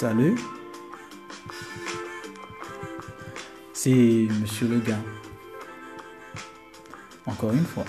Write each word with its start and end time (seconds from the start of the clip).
Salut. 0.00 0.34
C'est 3.74 4.28
Monsieur 4.40 4.66
le 4.66 4.78
gars. 4.78 4.96
Encore 7.26 7.52
une 7.52 7.66
fois. 7.66 7.84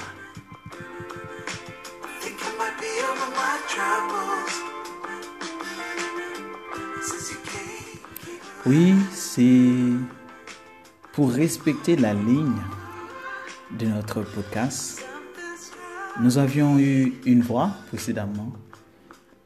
Oui, 8.66 8.94
c'est 9.14 9.72
pour 11.14 11.32
respecter 11.32 11.96
la 11.96 12.14
ligne 12.14 12.52
de 13.80 13.86
notre 13.86 14.24
podcast. 14.24 15.02
Nous 16.20 16.38
avions 16.38 16.78
eu 16.78 17.14
une 17.26 17.42
voix 17.42 17.72
précédemment 17.88 18.52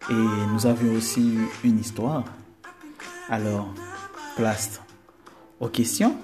et 0.09 0.13
nous 0.51 0.65
avions 0.65 0.93
aussi 0.93 1.35
eu 1.35 1.47
une 1.63 1.77
histoire. 1.77 2.23
Alors, 3.29 3.73
place 4.35 4.79
aux 5.59 5.67
questions. 5.67 6.15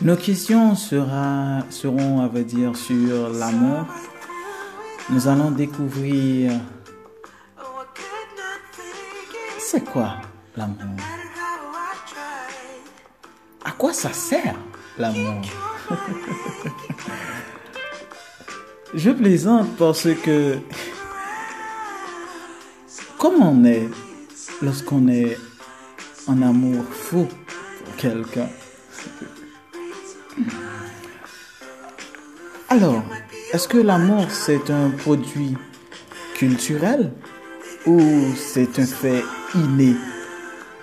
Nos 0.00 0.16
questions 0.16 0.74
seront, 0.74 2.20
à 2.20 2.26
vrai 2.26 2.42
dire, 2.42 2.74
sur 2.74 3.28
l'amour. 3.28 3.86
Nous 5.10 5.28
allons 5.28 5.52
découvrir 5.52 6.52
c'est 9.60 9.84
quoi 9.84 10.16
l'amour? 10.56 10.96
À 13.64 13.70
quoi 13.70 13.92
ça 13.92 14.12
sert 14.12 14.56
l'amour? 14.98 15.40
Je 18.94 19.10
plaisante 19.10 19.68
parce 19.78 20.08
que 20.24 20.58
comment 23.18 23.52
on 23.52 23.64
est 23.64 23.88
lorsqu'on 24.60 25.08
est 25.08 25.38
en 26.26 26.42
amour 26.42 26.84
fou 26.90 27.26
pour 27.84 27.96
quelqu'un 27.96 28.48
Alors, 32.68 33.02
est-ce 33.52 33.68
que 33.68 33.78
l'amour 33.78 34.30
c'est 34.30 34.70
un 34.70 34.90
produit 34.90 35.56
culturel 36.34 37.12
ou 37.86 38.00
c'est 38.36 38.78
un 38.78 38.86
fait 38.86 39.24
inné? 39.54 39.94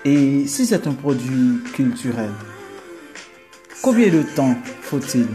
Et 0.06 0.48
si 0.48 0.66
c'est 0.66 0.88
un 0.88 0.94
produit 0.94 1.60
culturel, 1.74 2.32
Combien 3.82 4.10
de 4.10 4.24
temps 4.24 4.58
faut-il 4.82 5.28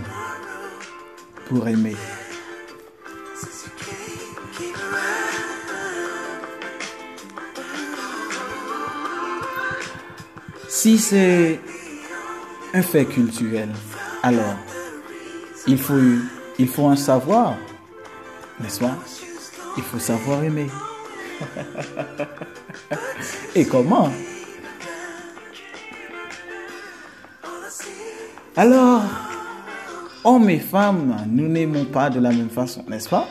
pour 1.49 1.67
aimer? 1.67 1.97
Si 10.85 10.99
c'est 10.99 11.59
un 12.75 12.83
fait 12.83 13.07
culturel, 13.07 13.71
alors 14.23 14.55
il 15.67 15.79
faut, 15.79 15.95
il 16.59 16.69
faut 16.69 16.89
un 16.89 16.97
savoir, 16.97 17.55
n'est-ce 18.61 18.81
pas? 18.81 18.95
Il 19.79 19.83
faut 19.83 19.99
savoir 19.99 20.45
aimer. 20.45 20.67
Et 23.55 23.65
comment? 23.65 24.11
Alors, 28.55 29.05
hommes 30.23 30.51
et 30.51 30.61
femmes, 30.61 31.17
nous 31.31 31.49
n'aimons 31.49 31.87
pas 31.87 32.11
de 32.11 32.21
la 32.21 32.29
même 32.29 32.51
façon, 32.51 32.85
n'est-ce 32.89 33.09
pas? 33.09 33.27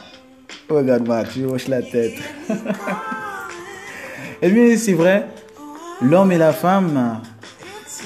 Regarde-moi, 0.67 1.23
tu 1.25 1.45
hoches 1.45 1.67
la 1.67 1.83
tête. 1.83 2.15
eh 4.41 4.49
bien, 4.49 4.75
c'est 4.75 4.93
vrai, 4.93 5.27
l'homme 6.01 6.31
et 6.31 6.39
la 6.39 6.51
femme 6.51 7.21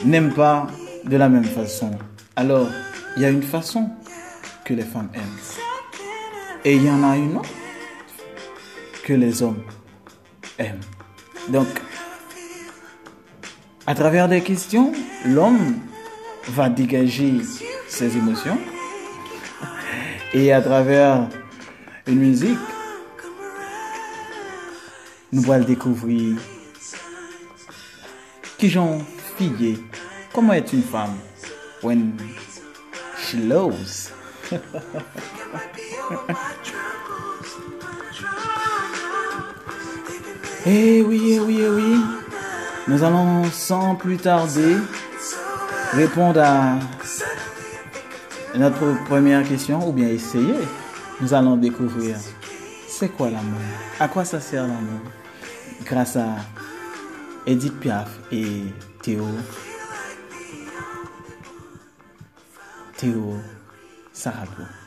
n'aiment 0.06 0.34
pas 0.34 0.68
de 1.06 1.18
la 1.18 1.30
même 1.30 1.46
façon. 1.46 1.92
Alors, 2.36 2.68
il 3.16 3.24
y 3.24 3.26
a 3.26 3.30
une 3.30 3.44
façon 3.44 3.90
que 4.64 4.74
les 4.74 4.84
femmes 4.84 5.10
aiment. 5.14 5.24
Et 6.66 6.76
il 6.76 6.84
y 6.84 6.90
en 6.90 7.04
a 7.04 7.16
une 7.16 7.38
autre 7.38 7.50
que 9.04 9.14
les 9.14 9.42
hommes 9.42 9.64
aiment. 10.60 10.82
Donc, 11.50 11.68
à 13.86 13.96
travers 13.96 14.28
des 14.28 14.42
questions, 14.42 14.92
l'homme 15.26 15.78
va 16.50 16.70
dégager 16.70 17.42
ses 17.88 18.18
émotions 18.18 18.58
et 20.34 20.52
à 20.52 20.62
travers 20.62 21.30
une 22.06 22.20
musique, 22.20 22.58
nous 25.32 25.52
allons 25.52 25.66
découvrir 25.66 26.38
qui 28.58 28.70
j'en 28.70 29.00
comment 30.34 30.54
est 30.54 30.74
une 30.74 30.84
femme? 30.84 31.16
When 31.84 32.18
she 33.18 33.36
loves. 33.36 34.12
Eh 40.70 41.02
oui, 41.02 41.32
eh 41.32 41.40
oui, 41.40 41.60
eh 41.62 41.70
oui. 41.70 42.02
Nous 42.90 43.02
allons 43.02 43.46
sans 43.52 43.96
plus 43.96 44.18
tarder 44.18 44.76
répondre 45.94 46.42
à 46.42 46.78
notre 48.54 49.02
première 49.06 49.48
question 49.48 49.88
ou 49.88 49.94
bien 49.94 50.10
essayer. 50.10 50.56
Nous 51.22 51.34
allons 51.34 51.56
découvrir 51.56 52.18
c'est 52.90 53.08
quoi 53.10 53.28
l'amour, 53.30 53.62
à 54.00 54.10
quoi 54.10 54.26
ça 54.26 54.42
sert 54.42 54.64
l'amour, 54.64 55.00
grâce 55.86 56.18
à 56.18 56.36
Edith 57.46 57.80
Piaf 57.80 58.10
et 58.32 58.64
Theo 59.08 59.24
Theo 63.00 63.40
Sahabu. 64.12 64.87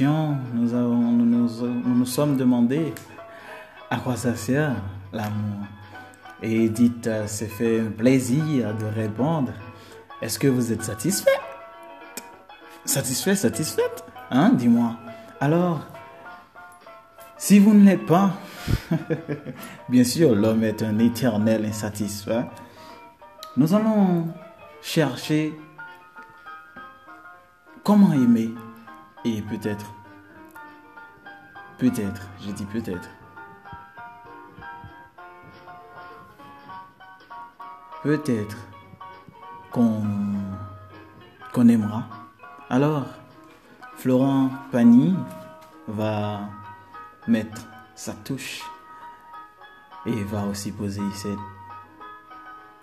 nous, 0.00 1.48
nous, 1.84 2.06
sommes 2.06 2.36
demandé 2.36 2.94
à 3.90 3.98
quoi 3.98 4.16
ça 4.16 4.34
sert 4.34 4.74
l'amour. 5.12 5.66
Et 6.42 6.64
Edith 6.64 7.06
euh, 7.06 7.26
s'est 7.26 7.46
fait 7.46 7.80
plaisir 7.82 8.74
de 8.76 8.86
répondre. 8.86 9.52
Est-ce 10.20 10.38
que 10.38 10.48
vous 10.48 10.72
êtes 10.72 10.82
satisfait 10.82 11.30
Satisfait, 12.84 13.36
satisfaite? 13.36 14.04
Hein, 14.30 14.50
dis-moi. 14.54 14.96
Alors, 15.40 15.86
si 17.36 17.58
vous 17.58 17.74
ne 17.74 17.84
l'êtes 17.84 18.06
pas, 18.06 18.32
bien 19.88 20.04
sûr, 20.04 20.34
l'homme 20.34 20.64
est 20.64 20.82
un 20.82 20.98
éternel 20.98 21.64
insatisfait. 21.64 22.44
Nous 23.56 23.74
allons 23.74 24.28
chercher 24.80 25.52
comment 27.84 28.12
aimer. 28.12 28.50
Et 29.24 29.40
peut-être, 29.42 29.86
peut-être, 31.78 32.28
je 32.40 32.50
dis 32.50 32.64
peut-être, 32.66 33.08
peut-être 38.02 38.56
qu'on 39.70 40.02
qu'on 41.52 41.68
aimera. 41.68 42.04
Alors, 42.70 43.04
Florent 43.96 44.50
Pagny 44.72 45.14
va 45.86 46.40
mettre 47.28 47.66
sa 47.94 48.14
touche 48.14 48.62
et 50.06 50.24
va 50.24 50.46
aussi 50.46 50.72
poser 50.72 51.02
cette... 51.14 51.38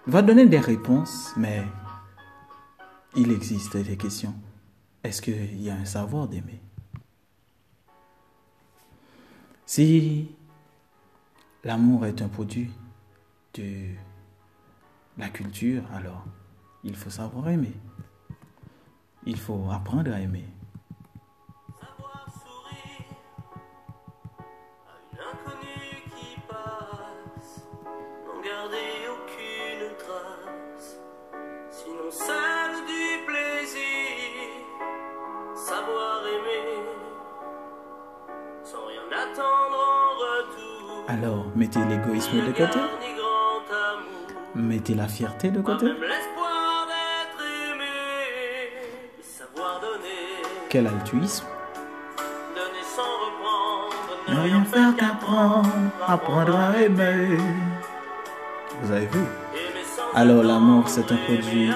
va 0.08 0.22
donner 0.22 0.46
des 0.46 0.60
réponses, 0.60 1.34
mais 1.36 1.68
il 3.16 3.32
existe 3.32 3.76
des 3.76 3.98
questions. 3.98 4.36
Est-ce 5.04 5.22
qu'il 5.22 5.62
y 5.62 5.70
a 5.70 5.76
un 5.76 5.86
savoir 5.86 6.28
d'aimer? 6.28 6.62
Si 9.66 10.30
l'amour 11.64 12.06
est 12.06 12.22
un 12.22 12.28
produit 12.28 12.72
de 13.54 13.94
la 15.18 15.30
culture, 15.30 15.84
alors 15.94 16.26
il 16.84 16.96
faut 16.96 17.10
savoir 17.10 17.50
aimer. 17.50 17.74
Il 19.26 19.38
faut 19.38 19.70
apprendre 19.72 20.12
à 20.12 20.20
aimer. 20.20 20.46
Sans 38.64 38.86
rien 38.86 39.02
attendre 39.12 39.78
en 39.78 40.10
retour. 40.20 41.06
Alors, 41.08 41.46
mettez 41.56 41.80
l'égoïsme 41.90 42.46
de 42.46 42.52
côté, 42.52 42.80
mettez 44.56 44.94
la 44.94 45.08
fierté 45.08 45.50
de 45.50 45.62
côté. 45.62 45.86
même 45.86 46.02
l'espoir 46.02 46.88
d'être 46.88 47.44
aimé, 47.74 47.86
et 49.20 49.24
savoir 49.24 49.80
donner, 49.80 50.44
Quel 50.70 50.88
altruisme 50.88 51.46
donner 52.56 52.84
sans 52.96 53.02
reprendre, 53.26 53.96
Ne 54.28 54.40
rien 54.50 54.64
faire 54.66 54.96
qu'apprendre, 54.96 55.70
apprendre 56.08 56.56
à 56.56 56.78
aimer. 56.80 57.38
Vous 58.82 58.92
avez 58.92 59.08
vu 59.08 59.24
Alors 60.14 60.44
l'amour, 60.44 60.88
c'est 60.88 61.12
un 61.12 61.18
produit 61.18 61.72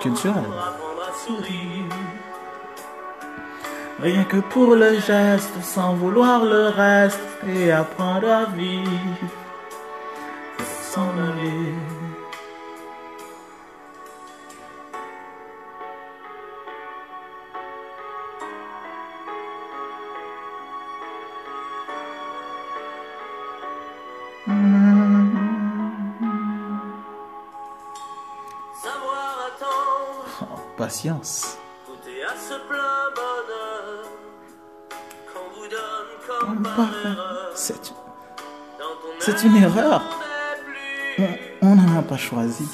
culturel. 0.00 0.38
apprendre 0.38 1.02
à 1.08 1.12
sourire. 1.24 1.84
Rien 3.98 4.24
que 4.24 4.36
pour 4.36 4.74
le 4.74 5.00
geste, 5.00 5.62
sans 5.62 5.94
vouloir 5.94 6.44
le 6.44 6.68
reste, 6.68 7.18
et 7.48 7.72
apprendre 7.72 8.28
à 8.28 8.44
vivre. 8.44 8.90
S'en 10.82 11.08
aller. 11.18 11.72
Savoir 28.74 29.48
attendre, 29.48 30.26
Oh, 30.42 30.60
patience. 30.76 31.58
Erreur. 36.82 37.52
C'est 39.18 39.42
une 39.44 39.56
erreur. 39.56 40.02
On 41.62 41.74
n'en 41.74 41.98
a 41.98 42.02
pas 42.02 42.16
choisi. 42.16 42.68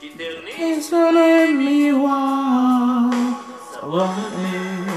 qui 0.00 0.12
Et 0.58 0.80
sur 0.80 0.96
le 1.12 1.52
miroir, 1.52 3.10
savoir 3.72 4.08
aimer. 4.08 4.90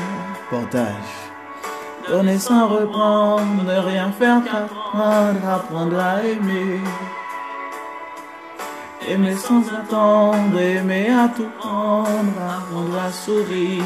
Portage. 0.50 1.18
Donner 2.08 2.40
sans 2.40 2.68
reprendre, 2.70 3.64
ne 3.66 3.78
rien 3.80 4.12
faire 4.14 4.42
qu'apprendre, 4.46 5.46
apprendre 5.46 6.00
à 6.00 6.24
aimer. 6.24 6.80
Aimer 9.10 9.36
sans 9.38 9.64
attendre, 9.70 10.60
aimer 10.60 11.10
à 11.10 11.30
tout 11.30 11.50
prendre, 11.58 12.42
apprendre 12.42 13.00
à 13.00 13.12
sourire. 13.12 13.84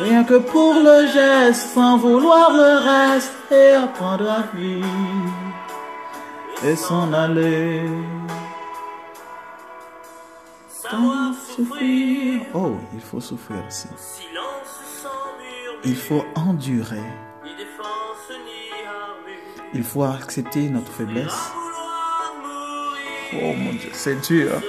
Rien 0.00 0.24
que 0.24 0.38
pour 0.38 0.74
le 0.74 1.06
geste, 1.06 1.74
sans 1.74 1.96
vouloir 1.96 2.52
le 2.52 2.72
reste, 2.90 3.32
et 3.52 3.70
apprendre 3.70 4.28
à 4.28 4.42
vivre, 4.56 4.88
et 6.64 6.74
s'en 6.74 7.12
aller. 7.12 7.82
savoir 10.68 11.34
souffrir. 11.34 12.42
Oh, 12.52 12.72
il 12.94 13.00
faut 13.00 13.20
souffrir 13.20 13.58
aussi. 13.68 13.88
Sans 15.02 15.08
Il 15.84 15.96
faut 15.96 16.24
endurer. 16.34 17.02
Il 19.72 19.82
faut 19.82 20.02
accepter 20.02 20.68
notre 20.68 20.90
faiblesse. 20.92 21.52
Oh 23.42 23.52
mon 23.56 23.72
Dieu, 23.72 23.90
c'est 23.92 24.20
dur. 24.20 24.52
relever, 24.54 24.66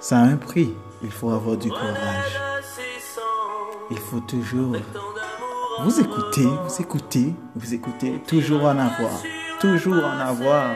Ça 0.00 0.18
a 0.18 0.22
un 0.22 0.36
prix. 0.36 0.74
Il 1.02 1.10
faut 1.10 1.30
avoir 1.30 1.56
du 1.56 1.68
courage. 1.68 2.40
Il 3.90 3.98
faut 3.98 4.20
toujours... 4.20 4.76
Vous 5.84 6.00
écoutez, 6.00 6.46
vous 6.46 6.80
écoutez, 6.80 7.34
vous 7.56 7.74
écoutez. 7.74 8.20
Toujours 8.26 8.64
en 8.64 8.78
avoir. 8.78 9.22
Toujours 9.60 10.04
en 10.04 10.18
avoir. 10.18 10.74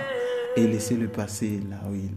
Et 0.57 0.67
laisser 0.67 0.95
le 0.97 1.09
passé 1.09 1.61
là 1.69 1.77
où 1.89 1.95
il 1.95 2.07
est. 2.07 2.17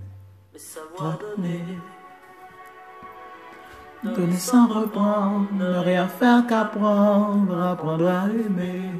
Donner 4.01 4.37
sans 4.37 4.67
reprendre, 4.67 5.47
ne 5.51 5.77
rien 5.79 6.07
faire 6.07 6.47
qu'apprendre, 6.47 7.61
apprendre 7.61 8.07
à 8.07 8.27
aimer. 8.29 8.91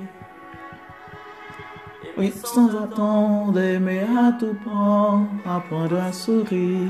Oui, 2.20 2.34
sans 2.44 2.68
attendre, 2.76 3.58
aimer 3.62 4.02
à 4.02 4.34
tout 4.34 4.54
prendre, 4.66 5.30
apprendre 5.46 6.02
à 6.02 6.12
sourire. 6.12 6.90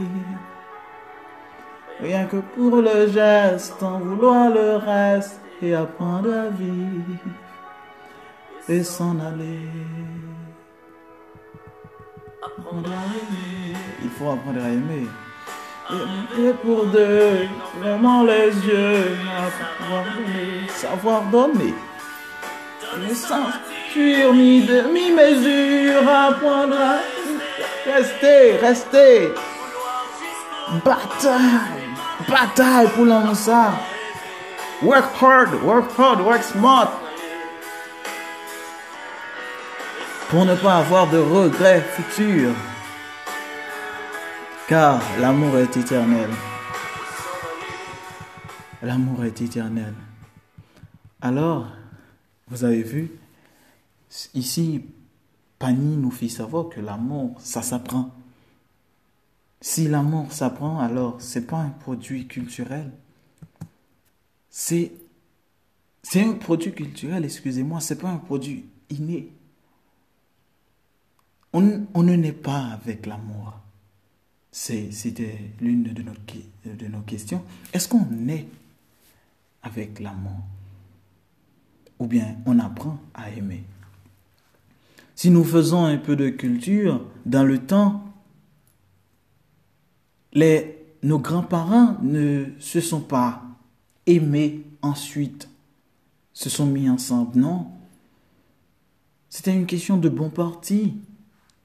Rien 2.02 2.26
que 2.26 2.38
pour 2.38 2.78
le 2.78 3.08
geste, 3.08 3.76
sans 3.80 4.00
vouloir 4.00 4.50
le 4.50 4.78
reste, 4.78 5.40
et 5.62 5.76
apprendre 5.76 6.34
à 6.34 6.50
vivre, 6.50 7.04
et 8.68 8.82
s'en 8.82 9.20
aller. 9.20 9.70
Apprendre 12.44 12.90
à 12.90 13.04
aimer, 13.20 13.78
il 14.02 14.10
faut 14.10 14.32
apprendre 14.32 14.64
à 14.64 14.70
aimer. 14.70 15.08
Et 16.40 16.54
pour 16.64 16.86
deux, 16.88 17.48
vraiment 17.80 18.24
les 18.24 18.48
yeux, 18.48 19.16
savoir 19.70 20.04
donner, 20.06 20.68
savoir 20.70 21.22
donner. 21.26 21.76
Fuir 23.92 24.34
ni 24.34 24.62
demi-mesure, 24.66 26.08
apprendre 26.08 26.76
à 26.80 27.00
rester, 27.92 28.58
rester. 28.58 29.34
Bataille, 30.86 31.90
bataille 32.28 32.88
pour 32.96 33.36
ça. 33.36 33.74
Work 34.82 35.06
hard, 35.22 35.64
work 35.64 35.90
hard, 35.98 36.22
work 36.22 36.44
smart. 36.44 36.92
Pour 40.30 40.46
ne 40.46 40.56
pas 40.56 40.78
avoir 40.78 41.08
de 41.08 41.18
regrets 41.18 41.82
futurs. 41.82 42.54
Car 44.68 45.02
l'amour 45.20 45.58
est 45.58 45.76
éternel. 45.76 46.30
L'amour 48.84 49.26
est 49.26 49.42
éternel. 49.42 49.94
Alors, 51.22 51.66
vous 52.48 52.64
avez 52.64 52.84
vu, 52.84 53.12
ici, 54.34 54.86
Pani 55.58 55.98
nous 55.98 56.12
fait 56.12 56.30
savoir 56.30 56.70
que 56.70 56.80
l'amour, 56.80 57.40
ça 57.42 57.62
s'apprend. 57.62 58.16
Si 59.62 59.88
l'amour 59.88 60.32
s'apprend, 60.32 60.80
alors 60.80 61.22
c'est 61.22 61.46
pas 61.46 61.58
un 61.58 61.70
produit 61.70 62.28
culturel. 62.28 62.92
C'est 64.50 64.92
c'est 66.02 66.24
un 66.24 66.34
produit 66.34 66.72
culturel, 66.72 67.26
excusez-moi, 67.26 67.82
c'est 67.82 67.98
pas 67.98 68.10
un 68.10 68.18
produit 68.18 68.66
inné. 68.90 69.32
On, 71.52 71.86
on 71.94 72.04
ne 72.04 72.16
naît 72.16 72.32
pas 72.32 72.68
avec 72.68 73.06
l'amour. 73.06 73.54
C'était 74.52 75.38
l'une 75.62 75.84
de 75.84 76.02
nos, 76.02 76.14
de 76.66 76.88
nos 76.88 77.02
questions. 77.02 77.44
Est-ce 77.74 77.88
qu'on 77.88 78.06
naît 78.06 78.48
avec 79.62 80.00
l'amour 80.00 80.40
Ou 82.00 82.08
bien 82.08 82.38
on 82.46 82.58
apprend 82.60 82.98
à 83.14 83.30
aimer? 83.30 83.64
Si 85.20 85.32
nous 85.32 85.44
faisons 85.44 85.84
un 85.84 85.98
peu 85.98 86.16
de 86.16 86.30
culture 86.30 87.06
dans 87.26 87.44
le 87.44 87.60
temps, 87.60 88.06
nos 90.34 91.20
grands-parents 91.20 91.98
ne 92.02 92.46
se 92.58 92.80
sont 92.80 93.02
pas 93.02 93.44
aimés 94.06 94.64
ensuite, 94.82 95.50
se 96.32 96.50
sont 96.50 96.68
mis 96.68 96.90
ensemble, 96.90 97.38
non? 97.38 97.68
C'était 99.28 99.54
une 99.54 99.66
question 99.66 99.98
de 99.98 100.08
bon 100.08 100.30
parti 100.30 100.94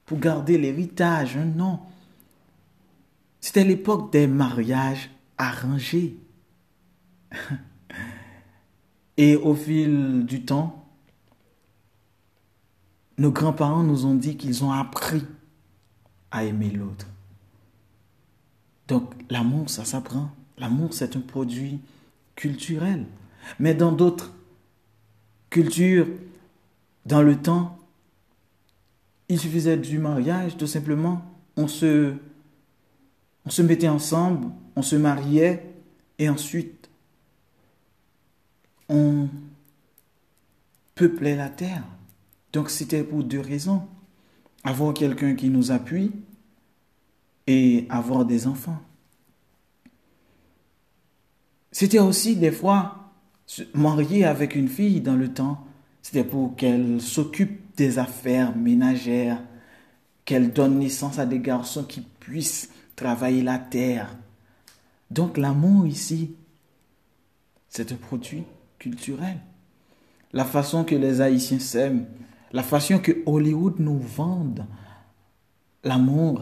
pour 0.05 0.19
garder 0.19 0.59
l'héritage, 0.59 1.37
hein, 1.37 1.47
non? 1.55 1.79
C'était 3.41 3.63
l'époque 3.63 4.11
des 4.11 4.27
mariages 4.27 5.11
arrangés. 5.39 6.17
Et 9.17 9.37
au 9.37 9.55
fil 9.55 10.27
du 10.27 10.45
temps, 10.45 10.84
nos 13.19 13.31
grands-parents 13.31 13.83
nous 13.83 14.07
ont 14.07 14.15
dit 14.15 14.37
qu'ils 14.37 14.65
ont 14.65 14.73
appris 14.73 15.25
à 16.31 16.45
aimer 16.45 16.71
l'autre. 16.71 17.07
Donc 18.89 19.13
l'amour, 19.31 19.71
ça 19.71 19.85
s'apprend. 19.85 20.31
L'amour, 20.59 20.93
c'est 20.93 21.17
un 21.17 21.21
produit 21.21 21.81
culturel. 22.35 23.07
Mais 23.59 23.75
dans 23.75 23.93
d'autres 23.93 24.33
cultures, 25.51 26.09
dans 27.07 27.23
le 27.23 27.37
temps, 27.41 27.79
il 29.29 29.39
suffisait 29.39 29.77
du 29.77 29.99
mariage, 29.99 30.57
tout 30.57 30.67
simplement. 30.67 31.23
On 31.57 31.69
se, 31.69 32.15
on 33.47 33.51
se 33.51 33.63
mettait 33.63 33.89
ensemble, 33.89 34.49
on 34.77 34.83
se 34.83 34.97
mariait, 34.97 35.71
et 36.19 36.29
ensuite, 36.29 36.89
on 38.89 39.29
peuplait 40.95 41.37
la 41.37 41.49
terre. 41.49 41.85
Donc 42.55 42.71
c'était 42.71 43.03
pour 43.03 43.25
deux 43.25 43.41
raisons. 43.41 43.83
Avoir 44.63 44.95
quelqu'un 44.95 45.35
qui 45.35 45.51
nous 45.51 45.73
appuie 45.73 46.13
et 47.49 47.87
avoir 47.91 48.25
des 48.25 48.47
enfants. 48.47 48.81
C'était 51.73 51.99
aussi 51.99 52.37
des 52.37 52.53
fois 52.53 53.11
marier 53.75 54.25
avec 54.25 54.55
une 54.55 54.69
fille 54.69 55.01
dans 55.01 55.17
le 55.17 55.35
temps. 55.35 55.67
C'était 56.01 56.23
pour 56.23 56.55
qu'elle 56.55 57.01
s'occupe 57.01 57.77
des 57.77 57.99
affaires 57.99 58.57
ménagères, 58.57 59.43
qu'elle 60.25 60.53
donne 60.53 60.79
naissance 60.79 61.19
à 61.19 61.27
des 61.27 61.41
garçons 61.41 61.83
qui 61.83 62.03
puissent 62.03 62.71
travailler 62.95 63.43
la 63.43 63.59
terre. 63.59 64.17
Donc 65.11 65.39
l'amour 65.39 65.89
ici, 65.89 66.37
c'est 67.69 67.91
un 67.91 67.97
produit 67.97 68.45
culturel. 68.79 69.41
La 70.33 70.45
façon 70.45 70.85
que 70.85 70.95
les 70.95 71.21
Haïtiens 71.21 71.59
s'aiment, 71.59 72.07
la 72.55 72.63
façon 72.63 73.01
que 73.01 73.11
Hollywood 73.27 73.81
nous 73.81 73.99
vende 73.99 74.65
l'amour. 75.83 76.41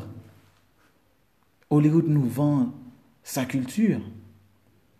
Hollywood 1.70 2.06
nous 2.06 2.28
vend 2.28 2.70
sa 3.22 3.46
culture. 3.46 3.98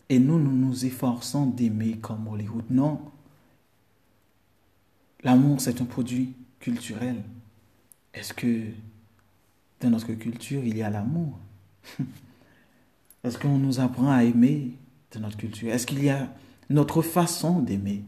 Et 0.09 0.19
nous, 0.19 0.39
nous 0.39 0.53
nous 0.53 0.87
efforçons 0.87 1.47
d'aimer 1.47 1.99
comme 1.99 2.27
Hollywood. 2.29 2.65
Non. 2.71 2.99
L'amour, 5.23 5.61
c'est 5.61 5.83
un 5.83 5.85
produit 5.85 6.33
culturel. 6.59 7.23
Est-ce 8.15 8.33
que 8.33 8.69
dans 9.81 9.91
notre 9.91 10.15
culture, 10.15 10.65
il 10.65 10.79
y 10.79 10.83
a 10.83 10.89
l'amour? 10.89 11.39
Est-ce 13.25 13.37
qu'on 13.37 13.59
nous 13.59 13.81
apprend 13.81 14.11
à 14.11 14.25
aimer 14.25 14.79
dans 15.13 15.21
notre 15.21 15.37
culture? 15.37 15.71
Est-ce 15.71 15.87
qu'il 15.87 16.03
y 16.03 16.09
a 16.09 16.35
notre 16.71 17.03
façon 17.03 17.61
d'aimer? 17.61 18.03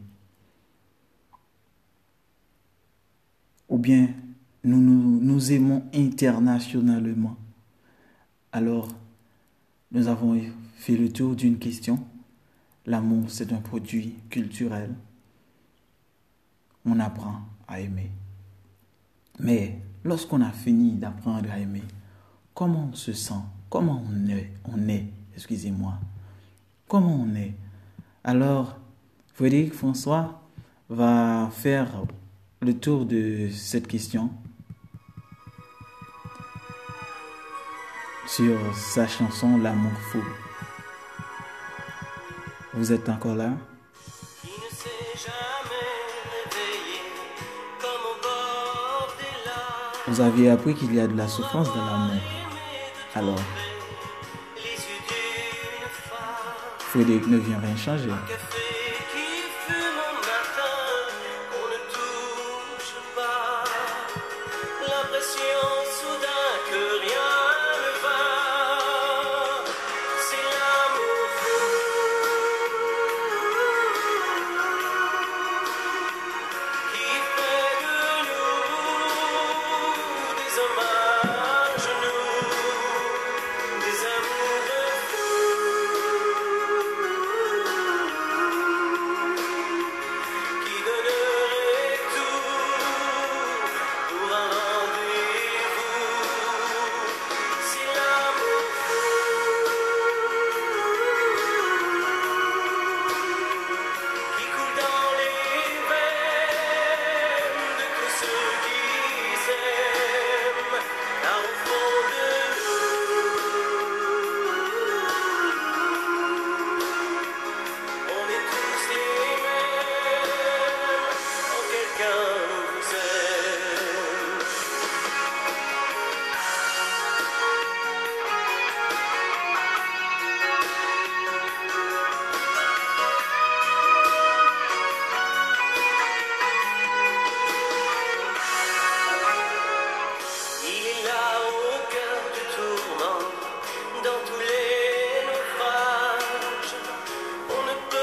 Ou 3.69 3.77
bien 3.77 4.09
nous, 4.63 4.79
nous 4.79 5.19
nous 5.21 5.51
aimons 5.51 5.83
internationalement 5.93 7.35
Alors, 8.51 8.87
nous 9.91 10.07
avons 10.07 10.39
fait 10.75 10.97
le 10.97 11.11
tour 11.11 11.35
d'une 11.35 11.57
question. 11.57 11.99
L'amour, 12.85 13.25
c'est 13.29 13.51
un 13.53 13.61
produit 13.61 14.15
culturel. 14.29 14.93
On 16.85 16.99
apprend 16.99 17.41
à 17.67 17.79
aimer. 17.79 18.11
Mais 19.39 19.79
lorsqu'on 20.03 20.41
a 20.41 20.51
fini 20.51 20.91
d'apprendre 20.91 21.49
à 21.51 21.59
aimer, 21.59 21.83
comment 22.53 22.89
on 22.91 22.95
se 22.95 23.13
sent? 23.13 23.33
Comment 23.69 24.03
on 24.07 24.27
est? 24.29 24.51
On 24.65 24.87
est, 24.87 25.05
excusez-moi. 25.33 25.93
Comment 26.87 27.15
on 27.15 27.35
est? 27.35 27.53
Alors, 28.23 28.77
Frédéric 29.33 29.73
François 29.73 30.41
va 30.89 31.49
faire 31.51 32.03
le 32.65 32.73
tour 32.73 33.05
de 33.05 33.47
cette 33.51 33.87
question 33.87 34.31
sur 38.27 38.57
sa 38.75 39.07
chanson 39.07 39.59
L'amour 39.59 39.91
fou. 40.11 40.23
Vous 42.73 42.91
êtes 42.91 43.07
encore 43.07 43.35
là? 43.35 43.51
Vous 50.07 50.21
aviez 50.21 50.49
appris 50.49 50.73
qu'il 50.73 50.95
y 50.95 50.99
a 50.99 51.05
de 51.05 51.15
la 51.15 51.27
souffrance 51.27 51.67
dans 51.67 51.85
l'amour. 51.85 52.21
Alors? 53.13 53.41
Frédéric 56.79 57.27
ne 57.27 57.37
vient 57.37 57.59
rien 57.59 57.75
changer. 57.75 58.09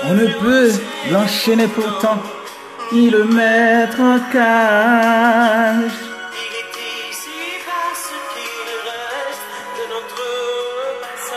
On 0.04 0.14
ne 0.14 0.26
peut 0.26 0.72
l'enchaîner 1.10 1.68
pourtant, 1.68 2.18
ni 2.92 3.10
le 3.10 3.24
mettre 3.24 4.00
en 4.00 4.18
cage. 4.32 5.92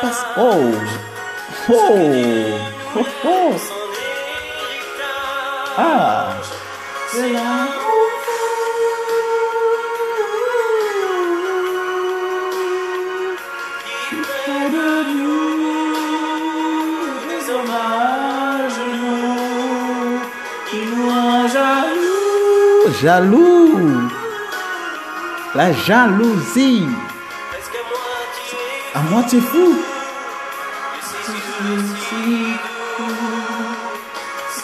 Parce... 0.02 0.26
Oh. 0.38 0.72
oh. 1.70 1.74
Oh. 2.98 3.06
Oh 3.28 3.54
Ah. 5.78 6.34
C'est 7.12 7.30
là 7.30 7.75
jaloux. 23.02 24.10
La 25.54 25.72
jalousie. 25.72 26.88
Est-ce 27.58 27.70
qu'à 27.72 27.84
moi 27.90 28.00
tu 28.48 28.56
es 28.56 28.98
À 28.98 29.02
moitié 29.12 29.40
fou. 29.42 29.76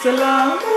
C'est 0.02 0.12
l'amour. 0.12 0.71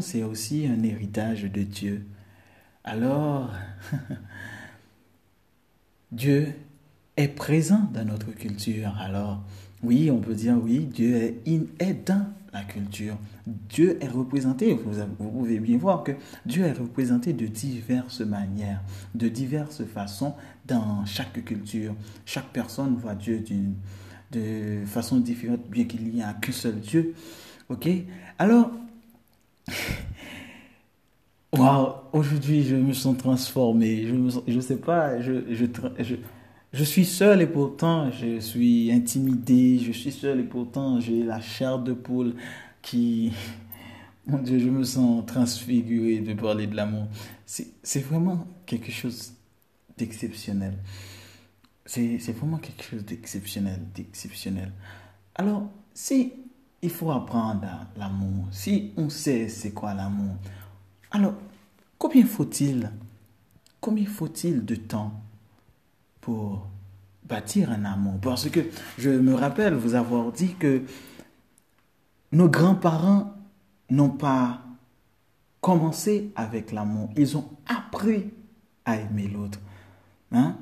C'est 0.00 0.22
aussi 0.22 0.66
un 0.66 0.82
héritage 0.82 1.44
de 1.44 1.62
Dieu. 1.62 2.06
Alors, 2.84 3.52
Dieu 6.12 6.54
est 7.16 7.28
présent 7.28 7.88
dans 7.92 8.04
notre 8.04 8.32
culture. 8.32 8.96
Alors, 9.00 9.42
oui, 9.82 10.10
on 10.10 10.20
peut 10.20 10.34
dire 10.34 10.56
oui, 10.62 10.86
Dieu 10.86 11.16
est, 11.16 11.34
in- 11.46 11.66
est 11.78 12.06
dans 12.08 12.26
la 12.52 12.62
culture. 12.64 13.16
Dieu 13.46 13.98
est 14.02 14.08
représenté, 14.08 14.72
vous, 14.74 14.92
vous 15.18 15.30
pouvez 15.30 15.60
bien 15.60 15.76
voir 15.76 16.02
que 16.02 16.12
Dieu 16.46 16.64
est 16.64 16.72
représenté 16.72 17.32
de 17.32 17.46
diverses 17.46 18.20
manières, 18.20 18.82
de 19.14 19.28
diverses 19.28 19.84
façons 19.84 20.34
dans 20.66 21.04
chaque 21.04 21.44
culture. 21.44 21.94
Chaque 22.24 22.48
personne 22.52 22.96
voit 22.96 23.14
Dieu 23.14 23.40
d'une 23.40 23.74
de 24.30 24.84
façon 24.84 25.20
différente, 25.20 25.60
bien 25.70 25.84
qu'il 25.84 26.04
n'y 26.04 26.22
a 26.22 26.34
qu'un 26.34 26.52
seul 26.52 26.80
Dieu. 26.80 27.14
Ok? 27.70 27.88
Alors, 28.38 28.70
Waouh, 31.52 31.94
aujourd'hui 32.12 32.62
je 32.64 32.76
me 32.76 32.92
sens 32.92 33.16
transformé. 33.16 34.06
Je 34.06 34.14
sens- 34.30 34.42
je 34.46 34.60
sais 34.60 34.76
pas, 34.76 35.20
je, 35.20 35.54
je, 35.54 35.64
je, 36.00 36.14
je 36.72 36.84
suis 36.84 37.06
seul 37.06 37.40
et 37.40 37.46
pourtant 37.46 38.10
je 38.12 38.38
suis 38.40 38.92
intimidé. 38.92 39.78
Je 39.78 39.92
suis 39.92 40.12
seul 40.12 40.40
et 40.40 40.42
pourtant 40.44 41.00
j'ai 41.00 41.22
la 41.22 41.40
chair 41.40 41.78
de 41.78 41.92
poule 41.94 42.34
qui. 42.82 43.32
Mon 44.26 44.38
Dieu, 44.38 44.58
je 44.58 44.68
me 44.70 44.84
sens 44.84 45.24
transfiguré 45.26 46.20
de 46.20 46.34
parler 46.34 46.66
de 46.66 46.76
l'amour. 46.76 47.06
C'est 47.46 48.00
vraiment 48.04 48.46
quelque 48.66 48.92
chose 48.92 49.32
d'exceptionnel. 49.98 50.74
C'est 51.86 52.18
vraiment 52.32 52.58
quelque 52.58 52.82
chose 52.82 53.04
d'exceptionnel, 53.04 53.80
d'exceptionnel. 53.94 54.72
Alors, 55.34 55.70
si 55.94 56.34
il 56.82 56.90
faut 56.90 57.10
apprendre 57.10 57.66
l'amour, 57.96 58.46
si 58.50 58.92
on 58.96 59.08
sait 59.10 59.48
c'est 59.48 59.72
quoi 59.72 59.94
l'amour, 59.94 60.36
alors 61.10 61.34
combien 61.98 62.24
faut-il, 62.24 62.90
combien 63.80 64.06
faut-il 64.06 64.64
de 64.64 64.76
temps 64.76 65.12
pour 66.20 66.68
bâtir 67.24 67.70
un 67.70 67.84
amour? 67.84 68.20
Parce 68.20 68.48
que 68.48 68.60
je 68.96 69.10
me 69.10 69.34
rappelle 69.34 69.74
vous 69.74 69.94
avoir 69.94 70.30
dit 70.32 70.54
que 70.54 70.82
nos 72.32 72.48
grands-parents 72.48 73.34
n'ont 73.90 74.10
pas 74.10 74.60
commencé 75.60 76.30
avec 76.36 76.72
l'amour, 76.72 77.10
ils 77.16 77.36
ont 77.36 77.48
appris 77.66 78.30
à 78.84 78.96
aimer 78.96 79.28
l'autre. 79.28 79.58
Hein? 80.32 80.56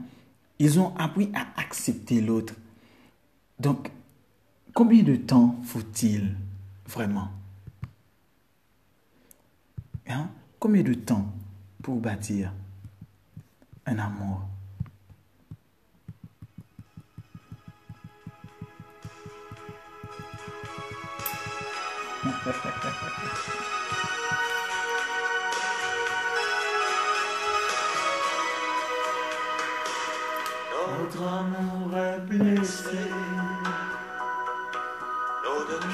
Ils 0.59 0.81
ont 0.81 0.97
appris 0.97 1.31
à 1.35 1.61
accepter 1.61 2.21
l'autre. 2.21 2.55
Donc, 3.59 3.91
combien 4.77 5.03
de 5.03 5.17
temps 5.17 5.57
faut-il 5.65 6.37
vraiment? 6.87 7.31
Hein? 10.07 10.29
Combien 10.61 10.83
de 10.83 10.93
temps 10.93 11.33
pour 11.83 11.99
bâtir 11.99 12.53
un 13.87 13.99
amour? 13.99 14.43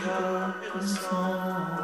Nos 0.05 0.81
deux 0.81 1.82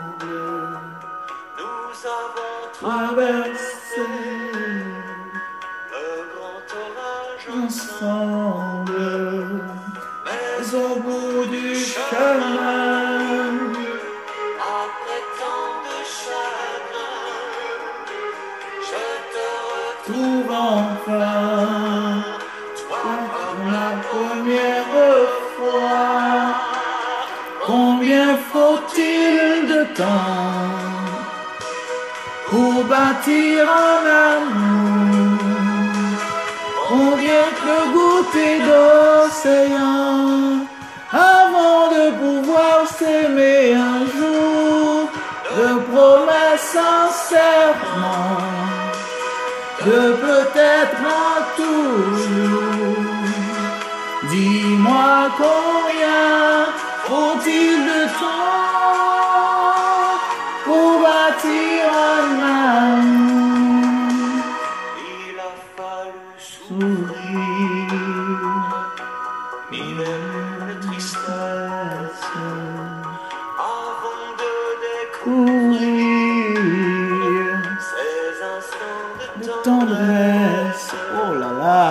découvrir 75.29 76.55
courir 76.59 77.59
ces 77.79 78.43
instants 78.57 79.13
de 79.37 79.51
tendresse. 79.63 80.91
Oh 81.15 81.35
là 81.35 81.51
là, 81.63 81.83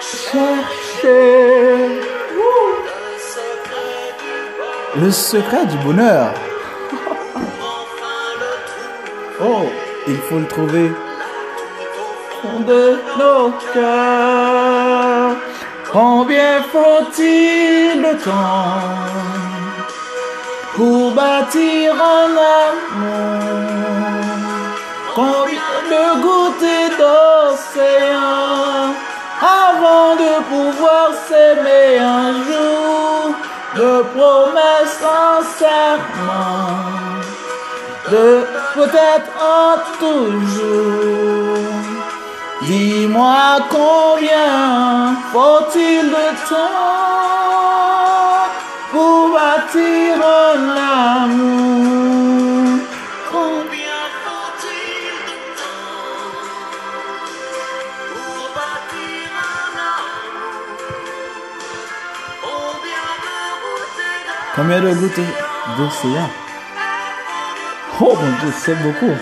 chercher 0.00 1.20
le 4.96 5.10
secret 5.10 5.66
du 5.66 5.76
bonheur. 5.78 6.32
Oh, 9.40 9.66
il 10.06 10.16
faut 10.16 10.38
le 10.38 10.46
trouver. 10.46 10.92
Combien 15.92 16.62
faut-il 16.72 18.00
de 18.00 18.12
temps? 18.24 19.03
Bâtir 21.14 21.94
un 21.94 22.30
amour 22.62 23.44
Combien 25.14 25.76
de 25.90 26.04
gouttes 26.22 26.98
d'océan 26.98 28.44
de 30.16 30.42
pouvoir 30.48 31.10
s'aimer 31.28 31.98
un 31.98 32.32
jour, 32.44 33.34
de 33.76 34.02
promesses 34.14 35.02
en 35.02 35.42
serment, 35.58 36.80
de 38.10 38.46
peut-être 38.74 39.30
en 39.40 39.76
toujours. 39.98 40.74
Dis-moi 42.62 43.58
combien 43.70 45.16
faut-il 45.32 46.10
de 46.10 46.26
temps 46.48 47.13
pour 48.94 49.32
bâtir 49.32 50.14
un 50.22 50.60
amour 51.22 52.08
Combien 53.32 54.00
faut-il 54.24 55.14
de 55.28 55.36
temps 55.58 56.28
pour 58.12 58.42
bâtir 58.56 59.26
un 59.50 59.72
amour 59.98 60.34
Combien 64.54 64.80
de 64.80 64.90
gouttes 64.94 65.28
d'océan 65.76 66.28
Oh 68.00 68.14
mon 68.20 68.32
Dieu, 68.38 68.52
c'est 68.56 68.76
beaucoup. 68.76 69.16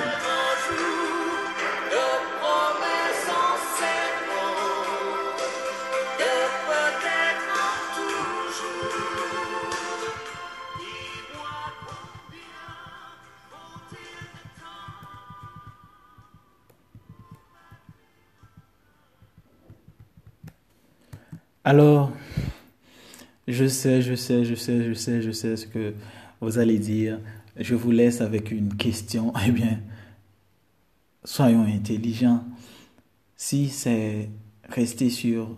Alors, 21.64 22.10
je 23.46 23.66
sais, 23.66 24.02
je 24.02 24.14
sais, 24.14 24.44
je 24.44 24.56
sais, 24.56 24.84
je 24.84 24.94
sais, 24.94 25.22
je 25.22 25.30
sais 25.30 25.56
ce 25.56 25.66
que 25.66 25.94
vous 26.40 26.58
allez 26.58 26.78
dire. 26.78 27.20
Je 27.56 27.76
vous 27.76 27.92
laisse 27.92 28.20
avec 28.20 28.50
une 28.50 28.74
question. 28.74 29.32
Eh 29.46 29.52
bien, 29.52 29.78
soyons 31.24 31.62
intelligents. 31.62 32.42
Si 33.36 33.68
c'est 33.68 34.28
rester 34.68 35.08
sur 35.08 35.56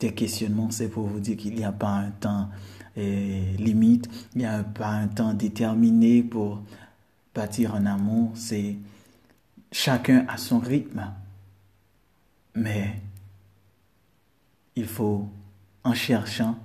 des 0.00 0.12
questionnements, 0.12 0.70
c'est 0.70 0.88
pour 0.88 1.06
vous 1.06 1.20
dire 1.20 1.36
qu'il 1.36 1.54
n'y 1.54 1.64
a 1.64 1.72
pas 1.72 1.90
un 1.90 2.10
temps 2.10 2.48
eh, 2.96 3.42
limite, 3.58 4.08
il 4.34 4.38
n'y 4.38 4.46
a 4.46 4.62
pas 4.64 4.88
un 4.88 5.08
temps 5.08 5.34
déterminé 5.34 6.22
pour 6.22 6.62
bâtir 7.34 7.74
un 7.74 7.84
amour. 7.84 8.32
C'est 8.34 8.76
chacun 9.70 10.24
à 10.28 10.38
son 10.38 10.60
rythme. 10.60 11.12
Mais 12.54 13.00
il 14.76 14.86
faut, 14.86 15.28
en 15.84 15.94
cherchant, 15.94 16.56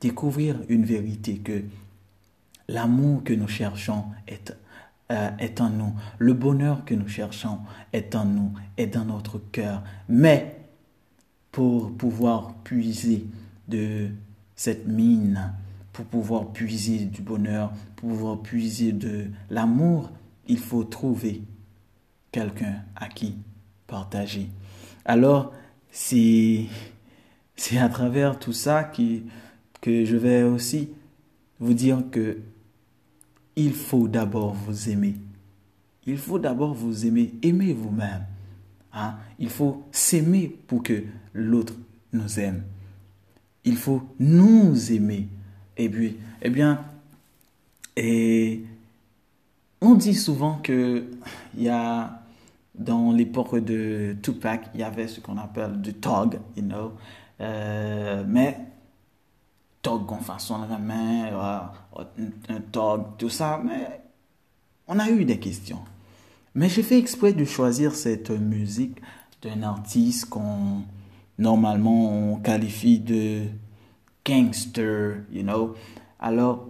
découvrir 0.00 0.56
une 0.68 0.84
vérité 0.84 1.38
que 1.38 1.62
l'amour 2.68 3.22
que 3.22 3.34
nous 3.34 3.48
cherchons 3.48 4.04
est, 4.26 4.56
euh, 5.12 5.30
est 5.38 5.60
en 5.60 5.70
nous. 5.70 5.92
Le 6.18 6.32
bonheur 6.32 6.84
que 6.84 6.94
nous 6.94 7.08
cherchons 7.08 7.58
est 7.92 8.14
en 8.14 8.24
nous, 8.24 8.52
est 8.76 8.86
dans 8.86 9.04
notre 9.04 9.38
cœur. 9.38 9.82
Mais 10.08 10.56
pour 11.52 11.92
pouvoir 11.96 12.54
puiser 12.64 13.26
de 13.68 14.08
cette 14.56 14.86
mine, 14.86 15.52
pour 15.92 16.06
pouvoir 16.06 16.52
puiser 16.52 17.04
du 17.04 17.22
bonheur, 17.22 17.72
pour 17.96 18.10
pouvoir 18.10 18.38
puiser 18.40 18.92
de 18.92 19.26
l'amour, 19.50 20.10
il 20.46 20.58
faut 20.58 20.84
trouver 20.84 21.42
quelqu'un 22.32 22.82
à 22.96 23.08
qui 23.08 23.36
partager. 23.86 24.48
Alors, 25.04 25.52
c'est 25.90 26.66
c'est 27.60 27.76
à 27.76 27.90
travers 27.90 28.38
tout 28.38 28.54
ça 28.54 28.84
que 28.84 30.04
je 30.06 30.16
vais 30.16 30.44
aussi 30.44 30.88
vous 31.58 31.74
dire 31.74 32.02
que 32.10 32.38
il 33.54 33.74
faut 33.74 34.08
d'abord 34.08 34.54
vous 34.54 34.88
aimer. 34.88 35.16
Il 36.06 36.16
faut 36.16 36.38
d'abord 36.38 36.72
vous 36.72 37.04
aimer. 37.04 37.34
Aimez 37.42 37.74
vous-même. 37.74 38.24
Hein? 38.94 39.16
Il 39.38 39.50
faut 39.50 39.84
s'aimer 39.92 40.56
pour 40.68 40.82
que 40.82 41.04
l'autre 41.34 41.74
nous 42.14 42.40
aime. 42.40 42.62
Il 43.64 43.76
faut 43.76 44.02
nous 44.18 44.90
aimer. 44.90 45.28
Et 45.76 45.90
puis, 45.90 46.16
eh 46.40 46.48
bien, 46.48 46.82
et 47.94 48.64
on 49.82 49.96
dit 49.96 50.14
souvent 50.14 50.60
que 50.62 51.04
il 51.58 51.64
y 51.64 51.68
a 51.68 52.22
dans 52.74 53.12
l'époque 53.12 53.62
de 53.62 54.16
Tupac, 54.22 54.70
il 54.72 54.80
y 54.80 54.82
avait 54.82 55.08
ce 55.08 55.20
qu'on 55.20 55.36
appelle 55.36 55.78
du 55.82 55.92
tog, 55.92 56.38
you 56.56 56.62
know. 56.62 56.92
Euh, 57.40 58.24
mais 58.26 58.58
tog, 59.82 60.10
on 60.12 60.18
façonne 60.18 60.68
la 60.68 60.78
main, 60.78 61.70
un, 62.48 62.60
tog, 62.72 63.16
tout 63.18 63.30
ça. 63.30 63.60
Mais 63.64 64.02
on 64.86 64.98
a 64.98 65.08
eu 65.10 65.24
des 65.24 65.38
questions. 65.38 65.82
Mais 66.54 66.68
j'ai 66.68 66.82
fait 66.82 66.98
exprès 66.98 67.32
de 67.32 67.44
choisir 67.44 67.94
cette 67.94 68.30
musique 68.30 69.00
d'un 69.42 69.62
artiste 69.62 70.26
qu'on 70.28 70.82
normalement 71.38 72.32
on 72.32 72.36
qualifie 72.36 72.98
de 72.98 73.44
gangster, 74.26 75.22
you 75.32 75.42
know. 75.42 75.74
Alors, 76.18 76.66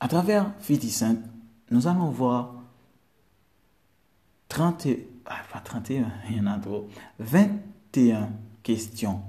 à 0.00 0.08
travers 0.08 0.52
50 0.60 0.82
Cent, 0.90 1.16
nous 1.70 1.86
allons 1.86 2.10
voir 2.10 2.54
30, 4.48 4.86
et- 4.86 5.08
ah, 5.26 5.36
pas 5.52 5.60
31, 5.60 6.10
il 6.28 6.38
y 6.38 6.40
en 6.40 6.46
a 6.46 6.58
trop, 6.58 6.88
21 7.92 8.30
questions. 8.62 9.20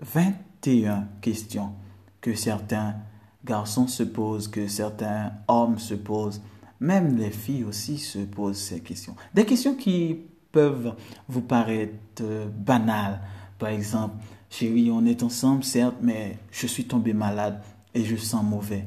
21 0.00 1.08
questions 1.20 1.72
que 2.20 2.34
certains 2.34 2.96
garçons 3.44 3.86
se 3.86 4.02
posent, 4.02 4.48
que 4.48 4.66
certains 4.68 5.32
hommes 5.46 5.78
se 5.78 5.94
posent. 5.94 6.42
Même 6.80 7.16
les 7.16 7.30
filles 7.30 7.64
aussi 7.64 7.98
se 7.98 8.18
posent 8.18 8.58
ces 8.58 8.80
questions. 8.80 9.14
Des 9.34 9.44
questions 9.44 9.74
qui 9.74 10.18
peuvent 10.52 10.94
vous 11.28 11.40
paraître 11.40 12.22
euh, 12.22 12.48
banales. 12.48 13.20
Par 13.58 13.70
exemple, 13.70 14.16
chérie, 14.50 14.90
on 14.90 15.04
est 15.04 15.22
ensemble, 15.22 15.64
certes, 15.64 15.96
mais 16.00 16.38
je 16.50 16.66
suis 16.66 16.84
tombé 16.84 17.12
malade 17.12 17.62
et 17.94 18.04
je 18.04 18.16
sens 18.16 18.44
mauvais. 18.44 18.86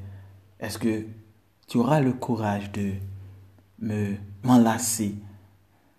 Est-ce 0.59 0.77
que 0.77 1.05
tu 1.67 1.77
auras 1.77 1.99
le 1.99 2.13
courage 2.13 2.71
de 2.71 2.93
me 3.79 4.15
m'enlacer? 4.43 5.15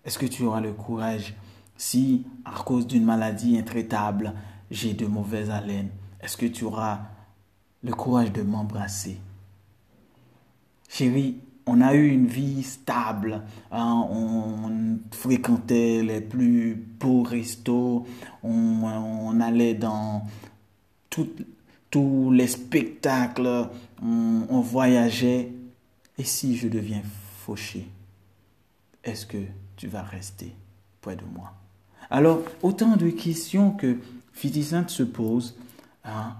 Est-ce 0.05 0.19
que 0.19 0.27
tu 0.27 0.45
auras 0.45 0.61
le 0.61 0.73
courage 0.73 1.35
si, 1.83 2.25
à 2.45 2.63
cause 2.63 2.87
d'une 2.87 3.05
maladie 3.05 3.59
intraitable, 3.59 4.35
j'ai 4.71 4.95
de 4.95 5.05
mauvaises 5.05 5.51
haleines 5.51 5.91
Est-ce 6.21 6.37
que 6.37 6.47
tu 6.47 6.63
auras 6.63 7.01
le 7.83 7.93
courage 7.93 8.31
de 8.31 8.43
m'embrasser? 8.43 9.19
Chérie, 10.89 11.41
on 11.67 11.81
a 11.81 11.95
eu 11.95 12.09
une 12.09 12.29
vie 12.29 12.63
stable. 12.63 13.43
hein, 13.73 14.07
on 14.09 15.01
fréquentait 15.11 16.05
les 16.05 16.21
plus 16.21 16.77
beaux 16.77 17.25
restos. 17.25 18.07
On, 18.45 19.41
allait 19.41 19.75
dans 19.75 20.25
tous 21.11 22.31
les 22.31 22.47
spectacles. 22.47 23.69
On, 24.01 24.47
on 24.49 24.61
voyageait. 24.61 25.53
Et 26.17 26.25
si 26.25 26.57
je 26.57 26.69
deviens 26.69 27.03
fauché, 27.39 27.89
est-ce 29.03 29.27
que 29.27 29.45
tu 29.75 29.89
vas 29.89 30.03
rester 30.03 30.55
près 31.01 31.17
de 31.17 31.25
moi? 31.25 31.53
Alors, 32.15 32.43
autant 32.63 32.97
de 32.97 33.09
questions 33.09 33.71
que 33.71 33.97
50 34.35 34.63
Cent 34.63 34.89
se 34.89 35.03
pose 35.03 35.57
hein, 36.05 36.37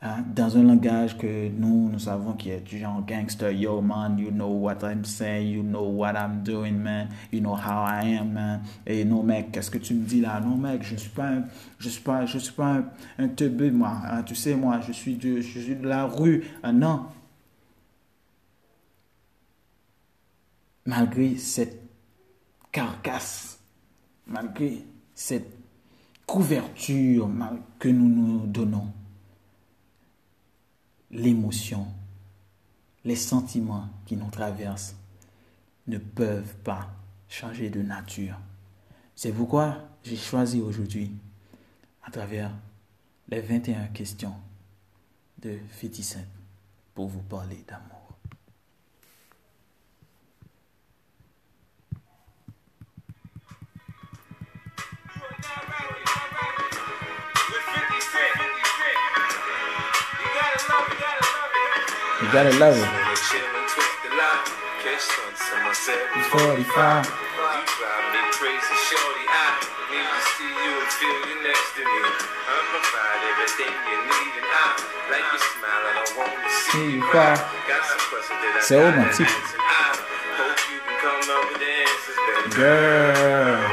hein, 0.00 0.24
dans 0.34 0.56
un 0.56 0.62
langage 0.62 1.18
que 1.18 1.50
nous, 1.50 1.90
nous 1.90 1.98
savons 1.98 2.32
qui 2.32 2.48
est 2.48 2.60
du 2.62 2.78
genre 2.78 3.04
gangster. 3.04 3.50
Yo, 3.52 3.82
man, 3.82 4.18
you 4.18 4.30
know 4.30 4.48
what 4.48 4.78
I'm 4.82 5.04
saying, 5.04 5.50
you 5.50 5.62
know 5.62 5.86
what 5.86 6.14
I'm 6.14 6.42
doing, 6.42 6.78
man, 6.78 7.10
you 7.30 7.40
know 7.40 7.54
how 7.54 7.84
I 7.84 8.16
am, 8.16 8.32
man. 8.32 8.62
Et 8.86 9.04
non, 9.04 9.22
mec, 9.22 9.52
qu'est-ce 9.52 9.70
que 9.70 9.76
tu 9.76 9.92
me 9.92 10.06
dis 10.06 10.22
là? 10.22 10.40
Non, 10.40 10.56
mec, 10.56 10.82
je 10.82 10.96
suis 10.96 11.10
pas 11.10 11.28
un, 11.28 11.44
je 11.78 11.90
suis 11.90 12.02
pas, 12.02 12.24
je 12.24 12.38
suis 12.38 12.54
pas 12.54 12.82
un, 13.18 13.28
teubé, 13.28 13.70
moi. 13.70 14.00
hein, 14.02 14.22
tu 14.22 14.34
sais, 14.34 14.54
moi, 14.54 14.80
je 14.80 14.92
suis 14.92 15.16
de, 15.16 15.42
je 15.42 15.60
suis 15.60 15.76
de 15.76 15.86
la 15.86 16.06
rue. 16.06 16.42
Non. 16.72 17.04
Malgré 20.86 21.36
cette 21.36 21.82
carcasse, 22.72 23.55
malgré 24.26 24.84
cette 25.14 25.48
couverture 26.26 27.30
que 27.78 27.88
nous 27.88 28.08
nous 28.08 28.46
donnons, 28.46 28.92
l'émotion, 31.10 31.86
les 33.04 33.16
sentiments 33.16 33.88
qui 34.04 34.16
nous 34.16 34.30
traversent 34.30 34.96
ne 35.86 35.98
peuvent 35.98 36.56
pas 36.64 36.90
changer 37.28 37.70
de 37.70 37.80
nature. 37.82 38.38
C'est 39.14 39.32
pourquoi 39.32 39.78
j'ai 40.02 40.16
choisi 40.16 40.60
aujourd'hui, 40.60 41.12
à 42.04 42.10
travers 42.10 42.50
les 43.28 43.40
21 43.40 43.86
questions 43.88 44.34
de 45.38 45.58
Féticent, 45.70 46.26
pour 46.94 47.08
vous 47.08 47.22
parler 47.22 47.64
d'amour. 47.66 47.95
You 62.22 62.32
gotta 62.32 62.58
love 62.58 62.76
it. 62.76 62.88
He's 66.14 66.26
45. 66.28 67.06
See 76.72 76.94
you 76.94 77.02
cry. 77.02 77.36
Say, 78.62 78.80
oh, 78.80 78.90
my 78.90 79.12
teeth. 79.12 79.56
Girl 82.56 83.65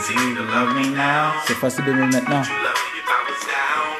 it's 0.00 0.10
easy 0.10 0.34
to 0.34 0.42
love 0.42 0.74
me 0.74 0.88
now. 0.96 1.32
C'est 1.46 1.54
facile 1.54 1.84
de 1.84 1.92
me 1.92 2.06
maintenant. 2.06 2.42
You 2.42 2.56
love 2.64 2.80
me 2.80 3.00
if 3.00 3.08
I 3.08 3.20
was 3.28 3.40
down. 3.52 3.92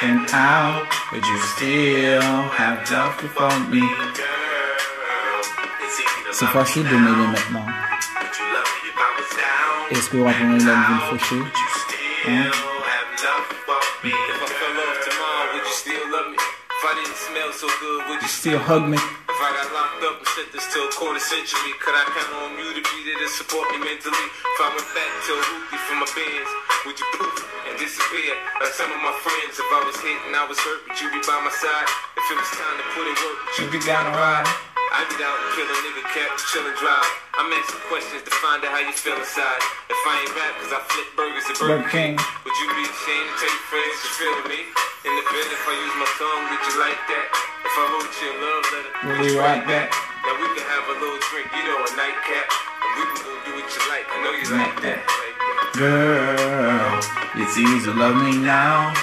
And 0.00 0.20
out, 0.32 0.86
but 1.10 1.22
you 1.26 1.38
still 1.54 2.22
have 2.58 2.78
love 2.90 3.14
for 3.34 3.50
me. 3.70 3.80
Girl, 3.80 5.42
it's 5.82 5.98
easy 5.98 6.20
to 6.26 6.32
C'est 6.32 6.44
love 6.46 6.52
facile 6.54 6.84
me 6.84 6.90
de 6.90 6.94
now. 6.96 7.00
m'aimer 7.10 7.26
maintenant. 7.34 7.66
Would 7.66 8.34
you 8.38 8.46
love 8.54 8.70
me 8.70 8.88
if 8.88 8.96
I 8.96 9.08
was 9.18 9.30
down? 9.34 9.90
Est-ce 9.90 10.08
que 10.10 10.16
vous 10.18 10.24
rappelez 10.24 10.46
l'aime 10.46 10.84
d'une 10.86 11.00
fauchée? 11.10 11.40
Would 11.42 11.56
you 11.58 11.68
still 11.82 12.54
have 12.86 13.08
love 13.24 13.46
for 13.66 13.80
me? 14.04 14.10
If 14.10 14.38
I 14.38 14.48
fell 14.60 14.78
off 14.78 14.98
tomorrow, 15.08 15.44
would 15.54 15.64
you 15.66 15.74
still 15.74 16.04
love 16.12 16.28
me? 16.30 16.38
If 16.38 16.84
I 16.84 16.92
didn't 16.94 17.18
smell 17.26 17.50
so 17.52 17.66
good, 17.80 18.00
would 18.08 18.22
you 18.22 18.28
Still 18.28 18.58
hug 18.60 18.84
me. 18.88 18.98
If 19.38 19.46
I 19.46 19.54
got 19.54 19.70
locked 19.70 20.02
up 20.02 20.18
and 20.18 20.26
sent 20.34 20.50
this 20.50 20.66
to 20.74 20.82
a 20.82 20.90
quarter 20.98 21.22
century, 21.22 21.70
could 21.78 21.94
I 21.94 22.02
count 22.10 22.42
on 22.42 22.58
you 22.58 22.74
to 22.74 22.82
be 22.82 22.98
there 23.06 23.22
to 23.22 23.30
support 23.30 23.70
me 23.70 23.78
mentally? 23.78 24.26
If 24.34 24.58
I 24.58 24.66
went 24.74 24.90
back 24.98 25.12
to 25.30 25.32
hoopty 25.38 25.78
for 25.78 25.94
my 25.94 26.10
bands, 26.10 26.50
would 26.82 26.98
you 26.98 27.06
poof 27.14 27.46
and 27.70 27.78
disappear 27.78 28.34
like 28.58 28.74
some 28.74 28.90
of 28.90 28.98
my 28.98 29.14
friends? 29.22 29.54
If 29.62 29.70
I 29.70 29.86
was 29.86 29.94
hit 30.02 30.18
and 30.26 30.34
I 30.34 30.42
was 30.42 30.58
hurt, 30.58 30.82
would 30.90 30.98
you 30.98 31.14
be 31.14 31.22
by 31.22 31.38
my 31.38 31.54
side? 31.54 31.86
If 32.18 32.26
it 32.26 32.34
was 32.34 32.50
time 32.50 32.82
to 32.82 32.86
put 32.98 33.06
in 33.06 33.14
work, 33.14 33.38
would 33.46 33.56
you 33.62 33.66
be 33.78 33.80
down 33.86 34.10
to 34.10 34.18
ride? 34.18 34.67
I'd 34.88 35.04
be 35.12 35.20
down 35.20 35.36
to 35.36 35.48
kill 35.52 35.68
a 35.68 35.76
nigga 35.84 36.04
cat, 36.16 36.32
chill 36.48 36.64
and 36.64 36.72
drive. 36.80 37.12
I'm 37.36 37.52
asking 37.52 37.84
questions 37.92 38.24
to 38.24 38.32
find 38.40 38.64
out 38.64 38.72
how 38.72 38.80
you 38.80 38.96
feel 38.96 39.20
inside. 39.20 39.60
If 39.92 40.00
I 40.00 40.14
ain't 40.24 40.32
rap, 40.32 40.52
cause 40.64 40.72
I 40.72 40.80
flip 40.88 41.08
burgers 41.12 41.44
at 41.44 41.60
Burger 41.60 41.84
King. 41.92 42.16
Would 42.16 42.56
you 42.56 42.68
be 42.72 42.88
ashamed 42.88 43.28
to 43.28 43.34
tell 43.36 43.52
your 43.52 43.66
friends 43.68 43.94
you're 44.00 44.16
feeling 44.16 44.48
me? 44.48 44.60
In 45.04 45.12
the 45.12 45.24
bed, 45.28 45.46
if 45.52 45.60
I 45.60 45.74
use 45.76 45.94
my 46.00 46.08
tongue, 46.16 46.44
would 46.48 46.62
you 46.64 46.74
like 46.80 47.00
that? 47.04 47.26
If 47.68 47.74
I 47.76 47.84
wrote 47.84 48.12
you 48.16 48.28
a 48.32 48.36
love 48.40 48.64
letter, 48.72 48.92
would 49.12 49.20
you 49.28 49.36
write 49.36 49.64
that? 49.68 49.92
Now 50.24 50.34
we 50.40 50.48
can 50.56 50.64
have 50.64 50.84
a 50.88 50.96
little 51.04 51.20
drink, 51.28 51.52
you 51.52 51.64
know, 51.68 51.84
a 51.84 51.90
nightcap. 51.92 52.46
And 52.48 52.90
we 52.96 53.02
can 53.12 53.20
go 53.28 53.32
do 53.44 53.50
what 53.60 53.68
you 53.68 53.82
like. 53.92 54.08
I 54.08 54.16
know 54.24 54.32
you 54.32 54.48
like 54.56 54.76
that. 54.88 55.04
Like 55.04 55.36
that. 55.36 55.76
Girl, 55.76 56.96
it's 57.44 57.60
easy 57.60 57.84
to 57.86 57.92
love 57.92 58.16
me 58.24 58.40
now. 58.40 58.96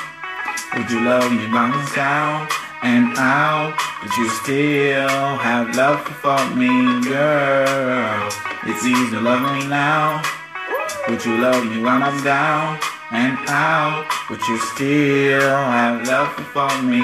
Would 0.75 0.91
you 0.91 0.99
love 0.99 1.31
me 1.31 1.47
by 1.47 1.71
sound 1.95 2.51
and 2.83 3.17
out? 3.17 3.79
Would 4.03 4.11
you 4.17 4.27
still 4.27 5.37
have 5.37 5.73
love 5.73 6.03
for 6.19 6.37
me, 6.53 7.01
girl? 7.01 8.29
It's 8.65 8.85
easy 8.85 9.09
to 9.11 9.21
love 9.21 9.41
me 9.55 9.69
now. 9.69 10.21
Would 11.07 11.23
you 11.23 11.37
love 11.37 11.65
me 11.65 11.81
when 11.81 12.03
I'm 12.03 12.21
down 12.25 12.77
and 13.11 13.37
out? 13.47 14.05
Would 14.29 14.45
you 14.49 14.57
still 14.57 15.55
have 15.55 16.05
love 16.05 16.33
for 16.51 16.67
me? 16.81 16.99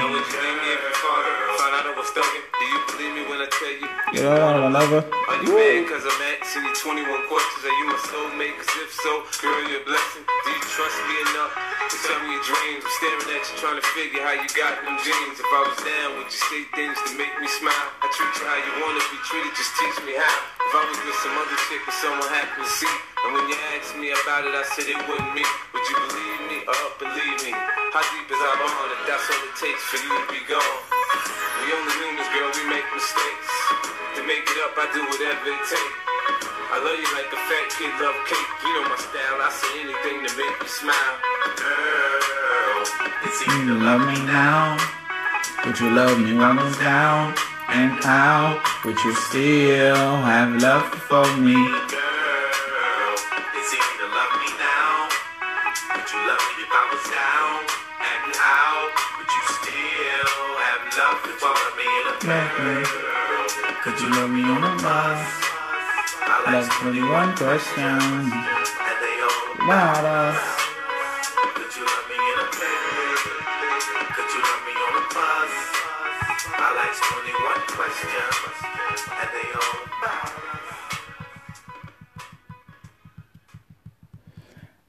You? 4.14 4.24
Know, 4.24 4.36
I 4.36 4.68
love 4.68 4.92
her. 4.92 5.04
Are 5.08 5.40
you 5.40 5.56
mad 5.56 5.88
cause 5.88 6.04
I'm 6.04 6.22
asking 6.36 6.68
you 6.68 6.74
21 6.76 7.32
questions? 7.32 7.62
Are 7.64 7.78
you 7.80 7.86
my 7.88 8.00
soulmate? 8.12 8.56
Cause 8.60 8.76
if 8.84 8.92
so, 8.92 9.12
girl, 9.40 9.60
you're 9.72 9.80
a 9.80 9.88
blessing. 9.88 10.24
Do 10.28 10.50
you 10.52 10.64
trust 10.68 10.98
me 11.08 11.16
enough 11.32 11.54
to 11.56 11.96
tell 12.04 12.20
me 12.28 12.36
your 12.36 12.44
dreams? 12.44 12.84
I'm 12.84 12.94
staring 13.00 13.28
at 13.32 13.44
you 13.48 13.56
trying 13.56 13.80
to 13.80 13.88
figure 13.96 14.20
how 14.20 14.36
you 14.36 14.48
got 14.52 14.84
them 14.84 15.00
jeans. 15.00 15.40
If 15.40 15.48
I 15.48 15.62
was 15.64 15.80
down, 15.80 16.08
would 16.20 16.28
you 16.28 16.42
say 16.52 16.62
things 16.76 16.98
to 17.08 17.12
make 17.16 17.32
me 17.40 17.48
smile? 17.48 17.88
I 18.04 18.08
treat 18.12 18.34
you 18.36 18.46
how 18.48 18.60
you 18.60 18.74
wanna 18.84 19.04
be 19.08 19.20
treated, 19.24 19.54
just 19.56 19.72
teach 19.80 19.98
me 20.04 20.20
how. 20.20 20.40
If 20.60 20.74
I 20.76 20.84
was 20.92 21.00
with 21.08 21.20
some 21.24 21.36
other 21.40 21.60
chick 21.72 21.84
or 21.88 21.96
someone 22.04 22.28
happened 22.32 22.68
to 22.68 22.72
see, 22.72 22.96
and 23.24 23.32
when 23.32 23.46
you 23.48 23.58
asked 23.80 23.96
me 23.96 24.12
about 24.12 24.44
it, 24.44 24.52
I 24.52 24.64
said 24.76 24.92
it 24.92 25.00
wasn't 25.08 25.32
me. 25.40 25.46
Would 25.72 25.86
you 25.88 25.98
believe 26.10 26.42
me 26.52 26.58
or 26.68 26.84
believe 27.00 27.38
me? 27.48 27.54
How 27.96 28.04
deep 28.12 28.28
is 28.28 28.40
our 28.40 28.56
bond 28.60 28.92
if 28.92 29.02
that's 29.08 29.28
all 29.32 29.44
it 29.48 29.56
takes 29.56 29.84
for 29.88 30.00
you 30.04 30.12
to 30.12 30.26
be 30.32 30.42
gone? 30.52 31.01
We 31.62 31.68
only 31.76 31.96
humans, 32.00 32.30
girl, 32.32 32.50
we 32.56 32.64
make 32.72 32.88
mistakes. 32.96 33.50
To 34.16 34.22
make 34.24 34.46
it 34.48 34.60
up, 34.64 34.74
I 34.80 34.86
do 34.96 35.02
whatever 35.06 35.46
it 35.52 35.64
takes. 35.68 35.98
I 36.72 36.80
love 36.80 36.96
you 36.96 37.10
like 37.12 37.28
a 37.28 37.42
fat 37.52 37.68
kid 37.76 37.92
love 38.00 38.16
cake. 38.28 38.52
You 38.64 38.72
know 38.80 38.90
my 38.90 38.96
style, 38.96 39.38
I 39.44 39.50
say 39.52 39.76
anything 39.84 40.24
to 40.24 40.32
make 40.40 40.56
you 40.56 40.70
smile. 40.72 41.16
Girl, 41.60 42.82
it's 43.28 43.42
easy 43.44 43.68
You 43.68 43.76
love 43.76 44.08
me 44.08 44.18
now. 44.26 44.80
Would 45.66 45.80
you 45.80 45.90
love 45.92 46.18
me 46.20 46.34
when 46.34 46.58
I'm 46.58 46.72
down 46.80 47.36
and 47.70 48.00
out? 48.06 48.64
Would 48.86 48.98
you 49.04 49.14
still 49.16 50.16
have 50.24 50.62
love 50.62 50.88
for 51.06 51.28
me? 51.38 51.60
Me 64.32 64.44
on 64.44 64.64
a 64.64 64.76
bus? 64.82 65.22
I 66.24 66.52
That's 66.52 66.70
21 66.80 67.36
questions 67.36 68.04
and 68.04 68.98
they 69.04 69.16
all 69.28 69.66
about 69.66 70.06
us. 70.06 70.40
Could 71.56 71.72
you 71.76 71.84
love 71.84 72.08
me 72.08 72.16
in 72.32 72.38
a 72.40 72.48
bed? 72.56 73.18
Could 74.16 74.30
you 74.32 74.42
love 74.48 74.64
me 74.68 74.76
on 74.88 74.94
a 75.02 75.06
bus? 75.12 75.54
I 76.56 76.68
like 76.80 76.96
21 77.12 77.60
questions, 77.76 78.36
and 79.20 79.30
they 79.36 79.48
all 79.60 79.78
about 80.00 80.32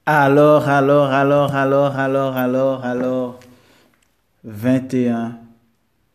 Alors, 0.05 0.67
alors, 0.67 1.11
alors, 1.11 1.53
alors, 1.55 1.95
alors, 1.97 2.37
alors, 2.37 2.85
alors. 2.85 3.39
21 4.45 5.37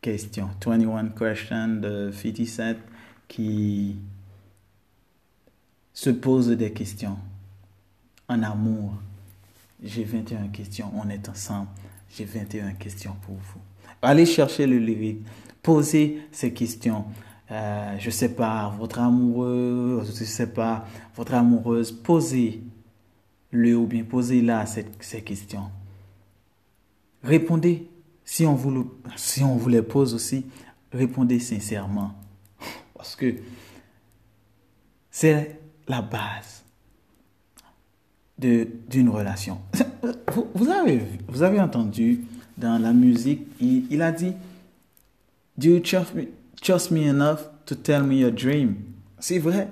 questions. 0.00 0.50
21 0.64 1.08
questions 1.10 1.80
de 1.80 2.10
50 2.10 2.46
Cent 2.46 2.87
qui 3.28 3.96
se 5.92 6.10
pose 6.10 6.48
des 6.48 6.72
questions. 6.72 7.16
En 8.28 8.42
amour, 8.42 8.94
j'ai 9.82 10.04
21 10.04 10.48
questions. 10.48 10.90
On 10.94 11.08
est 11.08 11.28
ensemble. 11.28 11.68
J'ai 12.10 12.24
21 12.24 12.72
questions 12.72 13.14
pour 13.22 13.36
vous. 13.36 13.60
Allez 14.02 14.26
chercher 14.26 14.66
le 14.66 14.78
lyrique. 14.78 15.24
Posez 15.62 16.22
ces 16.32 16.52
questions. 16.52 17.04
Euh, 17.50 17.96
je 17.98 18.10
sais 18.10 18.34
pas, 18.34 18.74
votre 18.78 18.98
amoureux, 18.98 20.04
je 20.06 20.24
sais 20.24 20.46
pas, 20.46 20.86
votre 21.16 21.34
amoureuse. 21.34 21.92
Posez 21.92 22.62
le 23.50 23.76
ou 23.76 23.86
bien 23.86 24.04
posez-la 24.04 24.66
ces 24.66 25.22
questions. 25.22 25.70
Répondez. 27.22 27.88
Si 28.24 28.44
on, 28.44 28.54
vous 28.54 28.92
si 29.16 29.42
on 29.42 29.56
vous 29.56 29.70
les 29.70 29.80
pose 29.80 30.14
aussi, 30.14 30.44
répondez 30.92 31.40
sincèrement. 31.40 32.12
Parce 32.98 33.16
que 33.16 33.32
c'est 35.10 35.60
la 35.86 36.02
base 36.02 36.64
d'une 38.36 39.08
relation. 39.08 39.60
Vous, 40.54 40.68
avez, 40.68 41.00
vous 41.26 41.42
avez 41.42 41.58
entendu 41.58 42.24
dans 42.58 42.78
la 42.78 42.92
musique, 42.92 43.40
il, 43.60 43.90
il 43.90 44.02
a 44.02 44.12
dit, 44.12 44.34
Do 45.56 45.70
you 45.70 45.80
trust 45.80 46.14
me, 46.14 46.28
trust 46.60 46.90
me 46.90 47.08
enough 47.08 47.48
to 47.66 47.74
tell 47.74 48.02
me 48.02 48.16
your 48.16 48.30
dream? 48.30 48.76
C'est 49.18 49.38
vrai. 49.38 49.70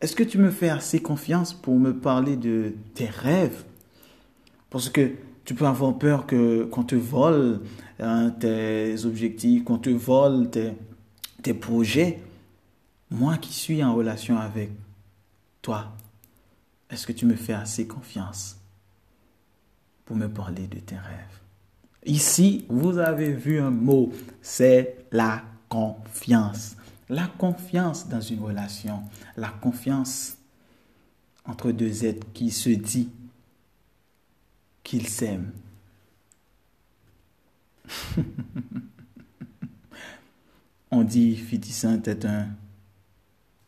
Est-ce 0.00 0.14
que 0.14 0.22
tu 0.22 0.38
me 0.38 0.50
fais 0.50 0.68
assez 0.68 1.00
confiance 1.00 1.52
pour 1.52 1.74
me 1.78 1.92
parler 1.92 2.36
de 2.36 2.74
tes 2.94 3.06
rêves? 3.06 3.64
Parce 4.70 4.88
que 4.88 5.10
tu 5.44 5.54
peux 5.54 5.66
avoir 5.66 5.98
peur 5.98 6.26
que 6.26 6.64
qu'on 6.64 6.84
te 6.84 6.94
vole 6.94 7.60
hein, 8.00 8.30
tes 8.30 9.04
objectifs, 9.04 9.64
qu'on 9.64 9.78
te 9.78 9.90
vole 9.90 10.48
tes, 10.50 10.72
tes 11.42 11.54
projets. 11.54 12.20
Moi 13.10 13.38
qui 13.38 13.52
suis 13.52 13.82
en 13.84 13.94
relation 13.94 14.38
avec 14.38 14.70
toi, 15.62 15.92
est-ce 16.90 17.06
que 17.06 17.12
tu 17.12 17.26
me 17.26 17.36
fais 17.36 17.52
assez 17.52 17.86
confiance 17.86 18.58
pour 20.04 20.16
me 20.16 20.28
parler 20.28 20.66
de 20.66 20.78
tes 20.78 20.96
rêves? 20.96 21.40
Ici, 22.04 22.64
vous 22.68 22.98
avez 22.98 23.32
vu 23.32 23.58
un 23.60 23.70
mot, 23.70 24.12
c'est 24.40 25.06
la 25.10 25.42
confiance. 25.68 26.76
La 27.08 27.26
confiance 27.26 28.08
dans 28.08 28.20
une 28.20 28.40
relation, 28.40 29.02
la 29.36 29.48
confiance 29.50 30.36
entre 31.44 31.70
deux 31.70 32.04
êtres 32.04 32.26
qui 32.32 32.50
se 32.50 32.70
dit 32.70 33.08
qu'ils 34.82 35.08
s'aiment. 35.08 35.52
On 40.90 41.02
dit 41.04 41.36
50 41.36 41.64
Cent 41.66 42.08
est 42.08 42.24
un 42.24 42.48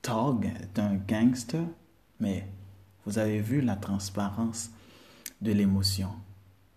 thug, 0.02 0.46
est 0.46 0.78
un 0.78 0.94
gangster, 0.96 1.64
mais 2.20 2.48
vous 3.04 3.18
avez 3.18 3.40
vu 3.40 3.60
la 3.60 3.76
transparence 3.76 4.70
de 5.40 5.52
l'émotion. 5.52 6.10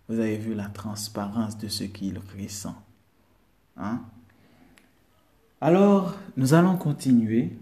Vous 0.08 0.20
avez 0.20 0.38
vu 0.38 0.54
la 0.54 0.68
transparence 0.68 1.58
de 1.58 1.68
ce 1.68 1.84
qu'il 1.84 2.20
ressent. 2.38 2.76
Hein? 3.78 4.02
Alors, 5.60 6.16
nous 6.38 6.54
allons 6.54 6.78
continuer 6.78 7.58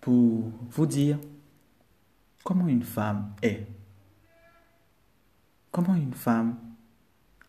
pour 0.00 0.50
vous 0.70 0.86
dire 0.86 1.18
comment 2.42 2.66
une 2.66 2.82
femme 2.82 3.32
est. 3.42 3.66
Comment 5.70 5.94
une 5.94 6.14
femme 6.14 6.56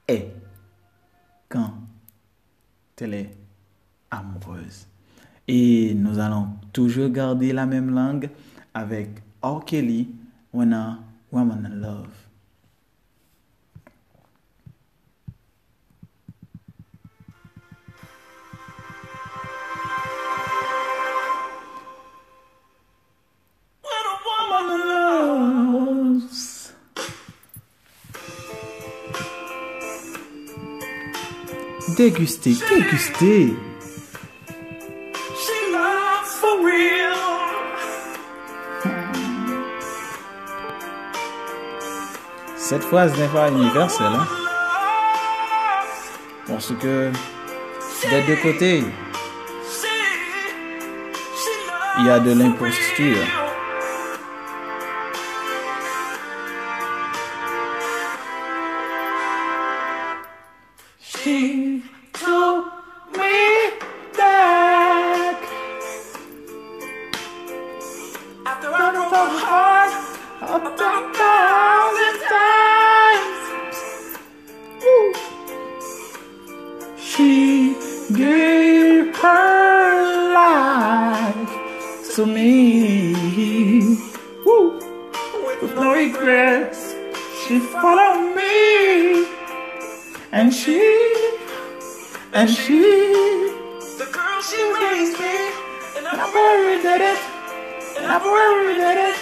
est 0.08 0.34
quand 1.50 1.74
elle 2.98 3.14
est 3.14 3.38
amoureuse. 4.10 4.88
Et 5.48 5.94
nous 5.94 6.20
allons 6.20 6.48
toujours 6.74 7.10
garder 7.10 7.54
la 7.54 7.66
même 7.66 7.94
langue 7.94 8.30
avec 8.74 9.10
R. 9.42 9.64
Kelly, 9.66 10.10
When 10.52 10.74
a 10.74 11.00
Woman 11.32 11.66
in 11.66 11.82
Love. 11.82 12.08
Déguster, 31.98 32.56
déguster. 32.70 33.54
Cette 42.68 42.84
phrase 42.84 43.16
n'est 43.20 43.28
pas 43.28 43.52
universelle, 43.52 44.08
hein, 44.08 44.26
parce 46.48 46.74
que 46.82 47.12
des 48.10 48.22
deux 48.24 48.38
côtés, 48.42 48.84
il 52.00 52.06
y 52.08 52.10
a 52.10 52.20
de 52.20 52.32
l'imposture. 52.32 53.45
And 95.20 96.08
I'm 96.08 96.32
very 96.34 96.82
did 96.82 97.02
it, 97.02 97.20
and 97.98 98.12
I'm 98.12 98.22
very 98.22 98.76
did 98.76 98.98
it, 99.10 99.16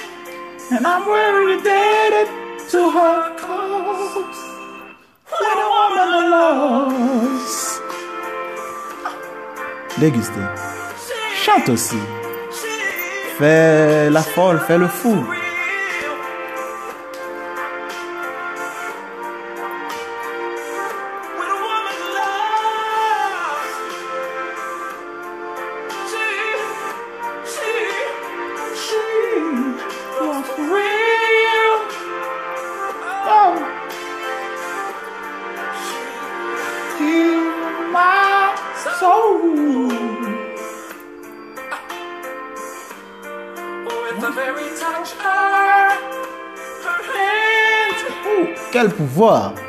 and 0.71 0.85
I'm 0.85 1.03
very 1.05 1.61
did 1.61 2.13
it 2.21 2.29
to 2.71 2.89
her 2.89 3.35
cause. 3.37 4.41
When 5.41 5.57
a 5.65 5.67
woman 5.75 6.29
loves. 6.31 7.81
Déguster. 9.97 10.47
Chante 11.43 11.69
aussi. 11.69 12.01
Fais 13.37 14.09
la 14.09 14.21
folle, 14.21 14.59
fais 14.59 14.77
le 14.77 14.87
fou. 14.87 15.25
Quel 49.15 49.62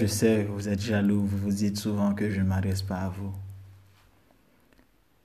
je 0.00 0.06
sais, 0.06 0.44
vous 0.44 0.68
êtes 0.68 0.80
jaloux, 0.80 1.22
vous 1.26 1.36
vous 1.36 1.52
dites 1.52 1.76
souvent 1.76 2.14
que 2.14 2.30
je 2.30 2.40
ne 2.40 2.46
m'adresse 2.46 2.80
pas 2.80 3.02
à 3.02 3.08
vous. 3.10 3.32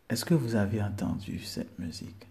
Est-ce 0.10 0.26
que 0.26 0.34
vous 0.34 0.56
avez 0.56 0.84
entendu 0.84 1.40
cette 1.40 1.80
musique? 1.80 2.28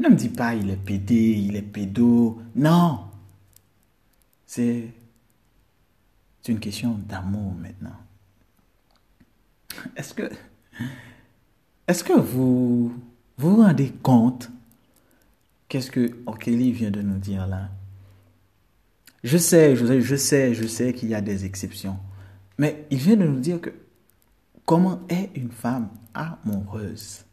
Ne 0.00 0.08
me 0.08 0.16
dis 0.16 0.28
pas 0.28 0.54
il 0.56 0.70
est 0.70 0.76
pédé, 0.76 1.14
il 1.14 1.54
est 1.54 1.62
pédo. 1.62 2.42
Non. 2.56 3.04
C'est 4.44 4.92
une 6.48 6.58
question 6.58 6.94
d'amour 6.94 7.54
maintenant. 7.54 7.96
Est-ce 9.94 10.14
que, 10.14 10.28
est-ce 11.86 12.02
que 12.02 12.14
vous 12.14 12.88
vous 13.36 13.50
vous 13.50 13.62
rendez 13.62 13.92
compte 14.02 14.50
qu'est-ce 15.68 15.92
que 15.92 16.18
O'Kelly 16.26 16.72
vient 16.72 16.90
de 16.90 17.02
nous 17.02 17.18
dire 17.18 17.46
là? 17.46 17.68
Je 19.24 19.36
sais, 19.36 19.74
je 19.74 19.84
sais, 19.84 20.00
je 20.00 20.16
sais, 20.16 20.54
je 20.54 20.66
sais 20.66 20.92
qu'il 20.92 21.08
y 21.08 21.14
a 21.14 21.20
des 21.20 21.44
exceptions. 21.44 21.98
Mais 22.56 22.86
il 22.90 22.98
vient 22.98 23.16
de 23.16 23.26
nous 23.26 23.40
dire 23.40 23.60
que 23.60 23.70
comment 24.64 25.00
est 25.08 25.30
une 25.34 25.50
femme 25.50 25.88
amoureuse 26.14 27.24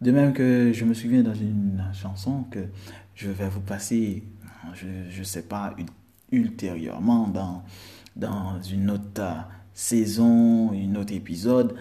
De 0.00 0.10
même 0.10 0.32
que 0.32 0.72
je 0.72 0.84
me 0.84 0.94
souviens 0.94 1.22
dans 1.22 1.34
une 1.34 1.82
chanson 1.94 2.44
que 2.50 2.66
je 3.14 3.30
vais 3.30 3.48
vous 3.48 3.60
passer, 3.60 4.24
je 4.74 5.18
ne 5.18 5.24
sais 5.24 5.42
pas, 5.42 5.74
ultérieurement 6.32 7.28
dans, 7.28 7.62
dans 8.16 8.60
une 8.62 8.90
autre 8.90 9.46
saison, 9.72 10.72
une 10.72 10.96
autre 10.96 11.14
épisode, 11.14 11.76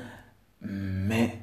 mais 0.62 1.42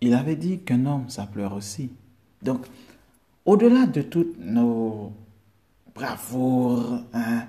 il 0.00 0.14
avait 0.14 0.36
dit 0.36 0.60
qu'un 0.60 0.86
homme, 0.86 1.08
ça 1.08 1.26
pleure 1.26 1.54
aussi. 1.54 1.90
Donc, 2.42 2.66
au-delà 3.44 3.86
de 3.86 4.02
toutes 4.02 4.38
nos 4.38 5.12
bravoures, 5.96 7.00
hein, 7.14 7.46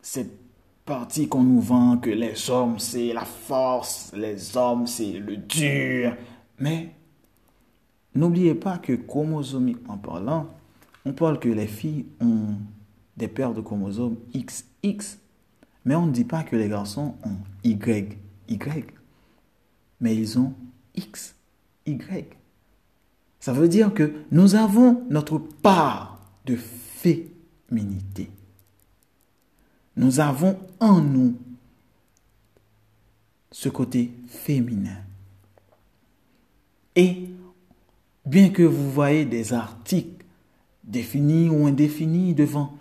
cette 0.00 0.38
partie 0.84 1.28
qu'on 1.28 1.42
nous 1.42 1.60
vend 1.60 1.98
que 1.98 2.10
les 2.10 2.48
hommes, 2.48 2.78
c'est 2.78 3.12
la 3.12 3.24
force, 3.24 4.12
les 4.14 4.56
hommes, 4.56 4.86
c'est 4.86 5.12
le 5.12 5.36
dur, 5.36 6.16
mais 6.58 6.94
n'oubliez 8.14 8.54
pas 8.54 8.78
que 8.78 8.92
chromosomiquement 8.92 9.98
parlant, 9.98 10.46
on 11.04 11.12
parle 11.12 11.40
que 11.40 11.48
les 11.48 11.66
filles 11.66 12.06
ont 12.20 12.54
des 13.16 13.28
paires 13.28 13.52
de 13.52 13.60
chromosomes 13.60 14.16
XX, 14.34 15.18
mais 15.84 15.94
on 15.94 16.06
ne 16.06 16.12
dit 16.12 16.24
pas 16.24 16.44
que 16.44 16.56
les 16.56 16.68
garçons 16.68 17.16
ont 17.24 17.38
Y, 17.64 18.16
Y, 18.48 18.94
mais 20.00 20.14
ils 20.14 20.38
ont 20.38 20.54
X, 20.94 21.34
Y. 21.86 22.36
Ça 23.40 23.52
veut 23.52 23.68
dire 23.68 23.92
que 23.92 24.12
nous 24.30 24.54
avons 24.54 25.02
notre 25.10 25.38
part 25.38 26.20
de 26.46 26.56
Nous 29.96 30.20
avons 30.20 30.58
en 30.80 31.00
nous 31.00 31.36
ce 33.50 33.68
côté 33.68 34.12
féminin. 34.26 34.96
Et 36.94 37.28
bien 38.24 38.50
que 38.50 38.62
vous 38.62 38.90
voyez 38.90 39.24
des 39.24 39.52
articles 39.52 40.24
définis 40.84 41.48
ou 41.48 41.66
indéfinis 41.66 42.34
devant 42.34 42.76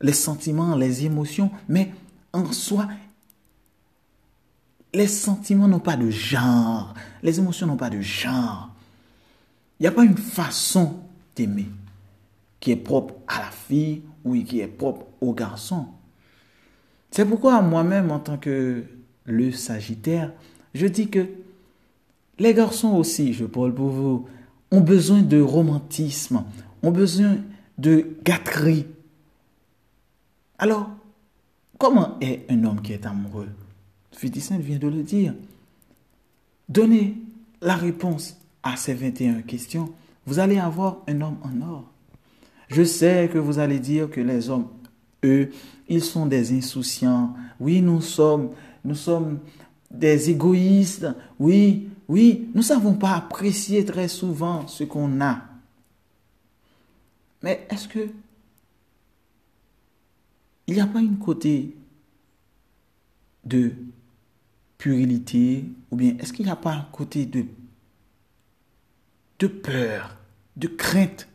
les 0.00 0.12
sentiments, 0.12 0.76
les 0.76 1.04
émotions, 1.04 1.50
mais 1.68 1.92
en 2.32 2.52
soi, 2.52 2.88
les 4.92 5.06
sentiments 5.06 5.68
n'ont 5.68 5.80
pas 5.80 5.96
de 5.96 6.10
genre, 6.10 6.94
les 7.22 7.38
émotions 7.38 7.66
n'ont 7.66 7.76
pas 7.76 7.90
de 7.90 8.00
genre. 8.00 8.70
Il 9.78 9.82
n'y 9.82 9.86
a 9.88 9.92
pas 9.92 10.04
une 10.04 10.16
façon 10.16 11.00
d'aimer 11.34 11.68
qui 12.60 12.70
est 12.72 12.76
propre 12.76 13.14
à 13.26 13.40
la 13.40 13.50
fille 13.50 14.02
ou 14.26 14.42
qui 14.42 14.60
est 14.60 14.66
propre 14.66 15.06
au 15.20 15.32
garçon. 15.32 15.86
C'est 17.10 17.24
pourquoi 17.24 17.62
moi-même, 17.62 18.10
en 18.10 18.18
tant 18.18 18.36
que 18.36 18.82
le 19.24 19.52
Sagittaire, 19.52 20.32
je 20.74 20.86
dis 20.86 21.08
que 21.08 21.26
les 22.38 22.52
garçons 22.52 22.94
aussi, 22.94 23.32
je 23.32 23.44
parle 23.46 23.74
pour 23.74 23.88
vous, 23.88 24.28
ont 24.70 24.80
besoin 24.80 25.22
de 25.22 25.40
romantisme, 25.40 26.44
ont 26.82 26.90
besoin 26.90 27.36
de 27.78 28.16
gâterie. 28.24 28.86
Alors, 30.58 30.90
comment 31.78 32.18
est 32.20 32.44
un 32.50 32.64
homme 32.64 32.82
qui 32.82 32.92
est 32.92 33.06
amoureux? 33.06 33.48
Fiticin 34.12 34.58
vient 34.58 34.78
de 34.78 34.88
le 34.88 35.02
dire. 35.02 35.34
Donnez 36.68 37.14
la 37.60 37.76
réponse 37.76 38.36
à 38.62 38.76
ces 38.76 38.94
21 38.94 39.42
questions. 39.42 39.92
Vous 40.26 40.40
allez 40.40 40.58
avoir 40.58 40.98
un 41.06 41.20
homme 41.20 41.38
en 41.42 41.60
or. 41.62 41.84
Je 42.68 42.82
sais 42.82 43.30
que 43.32 43.38
vous 43.38 43.58
allez 43.58 43.78
dire 43.78 44.10
que 44.10 44.20
les 44.20 44.50
hommes, 44.50 44.68
eux, 45.24 45.50
ils 45.88 46.02
sont 46.02 46.26
des 46.26 46.56
insouciants. 46.56 47.34
Oui, 47.60 47.80
nous 47.80 48.00
sommes, 48.00 48.50
nous 48.84 48.94
sommes 48.94 49.38
des 49.90 50.30
égoïstes. 50.30 51.06
Oui, 51.38 51.88
oui, 52.08 52.48
nous 52.54 52.60
ne 52.60 52.66
savons 52.66 52.94
pas 52.94 53.14
apprécier 53.14 53.84
très 53.84 54.08
souvent 54.08 54.66
ce 54.66 54.84
qu'on 54.84 55.20
a. 55.20 55.42
Mais 57.42 57.66
est-ce 57.70 57.88
que 57.88 58.08
il 60.68 60.74
n'y 60.74 60.80
a 60.80 60.86
pas 60.86 61.00
une 61.00 61.18
côté 61.18 61.76
de 63.44 63.72
puérilité 64.78 65.64
ou 65.92 65.96
bien 65.96 66.16
est-ce 66.18 66.32
qu'il 66.32 66.44
n'y 66.44 66.50
a 66.50 66.56
pas 66.56 66.72
un 66.72 66.88
côté 66.90 67.24
de 67.26 67.46
peur, 69.46 70.16
de 70.56 70.66
crainte? 70.66 71.28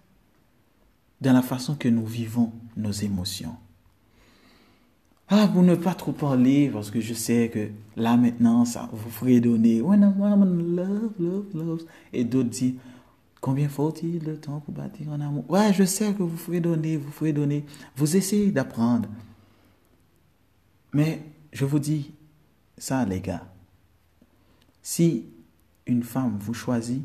Dans 1.22 1.34
la 1.34 1.42
façon 1.42 1.76
que 1.76 1.88
nous 1.88 2.06
vivons 2.06 2.52
nos 2.76 2.92
émotions. 2.92 3.56
Ah, 5.30 5.48
pour 5.48 5.64
ne 5.64 5.76
pas 5.76 5.94
trop 5.94 6.12
parler, 6.12 6.70
parce 6.74 6.92
que 6.92 7.00
je 7.00 7.14
sais 7.14 7.50
que 7.54 7.70
là 7.96 8.18
maintenant, 8.18 8.66
ça 8.66 8.90
vous 8.92 9.10
ferait 9.10 9.40
donner 9.40 9.80
When 9.80 10.04
a 10.04 10.10
woman 10.10 10.76
love, 10.76 11.14
love, 11.20 11.46
loves. 11.54 11.86
Et 12.12 12.26
d'autres 12.26 12.50
disent 12.50 12.76
Combien 13.40 13.70
faut-il 13.70 14.20
de 14.20 14.36
temps 14.36 14.60
pour 14.60 14.74
bâtir 14.74 15.12
un 15.12 15.22
amour? 15.22 15.50
Ouais, 15.50 15.74
je 15.74 15.84
sais 15.84 16.14
que 16.14 16.22
vous 16.22 16.38
ferez 16.38 16.60
donner, 16.60 16.98
vous 16.98 17.12
ferez 17.12 17.34
donner. 17.34 17.66
Vous 17.96 18.16
essayez 18.16 18.52
d'apprendre. 18.52 19.10
Mais 20.94 21.24
je 21.54 21.66
vous 21.66 21.80
dis 21.80 22.12
ça, 22.78 23.04
les 23.06 23.20
gars. 23.20 23.48
Si 24.84 25.26
une 25.88 26.04
femme 26.04 26.38
vous 26.40 26.54
choisit, 26.54 27.04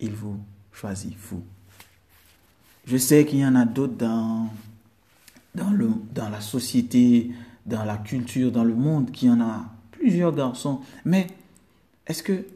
il 0.00 0.12
vous 0.12 0.40
choisit, 0.72 1.16
vous. 1.16 1.44
Je 2.86 2.96
sais 2.96 3.26
qu'il 3.26 3.40
y 3.40 3.46
en 3.46 3.56
a 3.56 3.64
d'autres 3.64 3.96
dans, 3.96 4.48
dans, 5.54 5.72
dans 6.14 6.28
la 6.28 6.40
société, 6.40 7.32
dans 7.66 7.84
la 7.84 7.96
culture, 7.96 8.52
dans 8.52 8.62
le 8.62 8.76
monde, 8.76 9.10
qui 9.10 9.28
en 9.28 9.40
a 9.40 9.64
plusieurs 9.90 10.32
garçons. 10.32 10.80
Mais 11.04 11.26
est-ce 12.06 12.22
que 12.22 12.46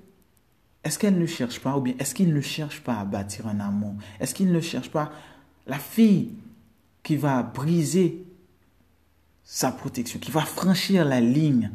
est-ce 0.83 0.99
qu'elle 0.99 1.19
ne 1.19 1.27
cherche 1.27 1.61
pas, 1.61 1.77
ou 1.77 1.83
bien 1.83 1.95
est-ce 1.99 2.15
qu'il 2.15 2.33
ne 2.33 2.41
cherche 2.41 2.81
pas 2.81 3.01
à 3.01 3.05
bâtir 3.05 3.47
un 3.47 3.61
amour? 3.61 3.95
Est-ce 4.19 4.35
qu'il 4.35 4.51
ne 4.51 4.61
cherche 4.61 4.89
pas 4.91 5.13
la 5.67 5.79
fille 5.79 6.31
qui 7.03 7.17
va 7.17 7.43
briser 7.43 8.25
sa 9.45 9.73
protection, 9.73 10.19
qui 10.19 10.31
va 10.31 10.41
franchir 10.41 11.05
la 11.05 11.21
ligne 11.21 11.71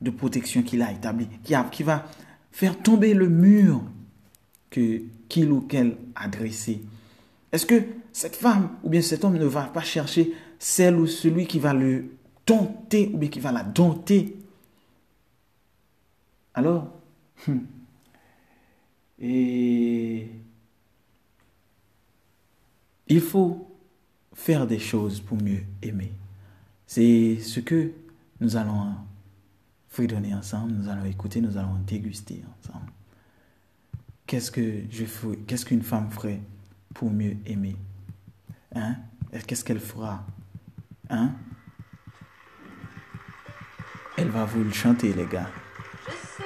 de 0.00 0.10
protection 0.10 0.62
qu'il 0.62 0.80
a 0.80 0.90
établie, 0.90 1.28
qui 1.44 1.82
va 1.82 2.06
faire 2.50 2.78
tomber 2.80 3.12
le 3.12 3.28
mur 3.28 3.82
que 4.70 5.02
qu'il 5.28 5.50
ou 5.52 5.60
qu'elle 5.60 5.96
a 6.14 6.28
dressé? 6.28 6.82
Est-ce 7.52 7.66
que 7.66 7.82
cette 8.12 8.36
femme 8.36 8.70
ou 8.82 8.88
bien 8.90 9.02
cet 9.02 9.24
homme 9.24 9.36
ne 9.36 9.44
va 9.44 9.64
pas 9.64 9.82
chercher 9.82 10.32
celle 10.58 10.96
ou 10.96 11.06
celui 11.06 11.46
qui 11.46 11.58
va 11.58 11.74
le 11.74 12.10
dompter 12.46 13.10
ou 13.12 13.18
bien 13.18 13.28
qui 13.28 13.40
va 13.40 13.52
la 13.52 13.64
dompter? 13.64 14.36
Alors, 16.54 16.88
hum, 17.48 17.66
et 19.20 20.28
il 23.08 23.20
faut 23.20 23.68
faire 24.34 24.66
des 24.66 24.78
choses 24.78 25.20
pour 25.20 25.36
mieux 25.36 25.62
aimer. 25.82 26.12
C'est 26.86 27.38
ce 27.40 27.60
que 27.60 27.92
nous 28.40 28.56
allons 28.56 28.94
fredonner 29.88 30.34
ensemble, 30.34 30.72
nous 30.72 30.88
allons 30.88 31.04
écouter, 31.04 31.40
nous 31.40 31.58
allons 31.58 31.76
déguster 31.86 32.42
ensemble. 32.58 32.90
Qu'est-ce 34.26 34.50
que 34.50 34.84
je 34.90 35.04
qu'est-ce 35.46 35.66
qu'une 35.66 35.82
femme 35.82 36.10
ferait 36.10 36.40
pour 36.94 37.10
mieux 37.10 37.36
aimer 37.46 37.76
Hein? 38.74 38.96
Qu'est-ce 39.46 39.64
qu'elle 39.64 39.80
fera? 39.80 40.24
Hein? 41.08 41.32
Elle 44.16 44.28
va 44.28 44.44
vous 44.44 44.62
le 44.62 44.72
chanter, 44.72 45.12
les 45.12 45.26
gars. 45.26 45.48
Je 46.06 46.12
serai 46.12 46.44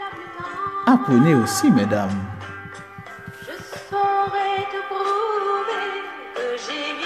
la 0.00 0.08
plus 0.10 0.30
grande. 0.38 1.00
Apprenez 1.00 1.34
aussi, 1.34 1.70
mesdames. 1.70 2.18
Je 3.42 3.52
saurai 3.88 4.64
te 4.72 4.80
prouver 4.88 6.02
que 6.34 6.56
j'ai 6.64 7.05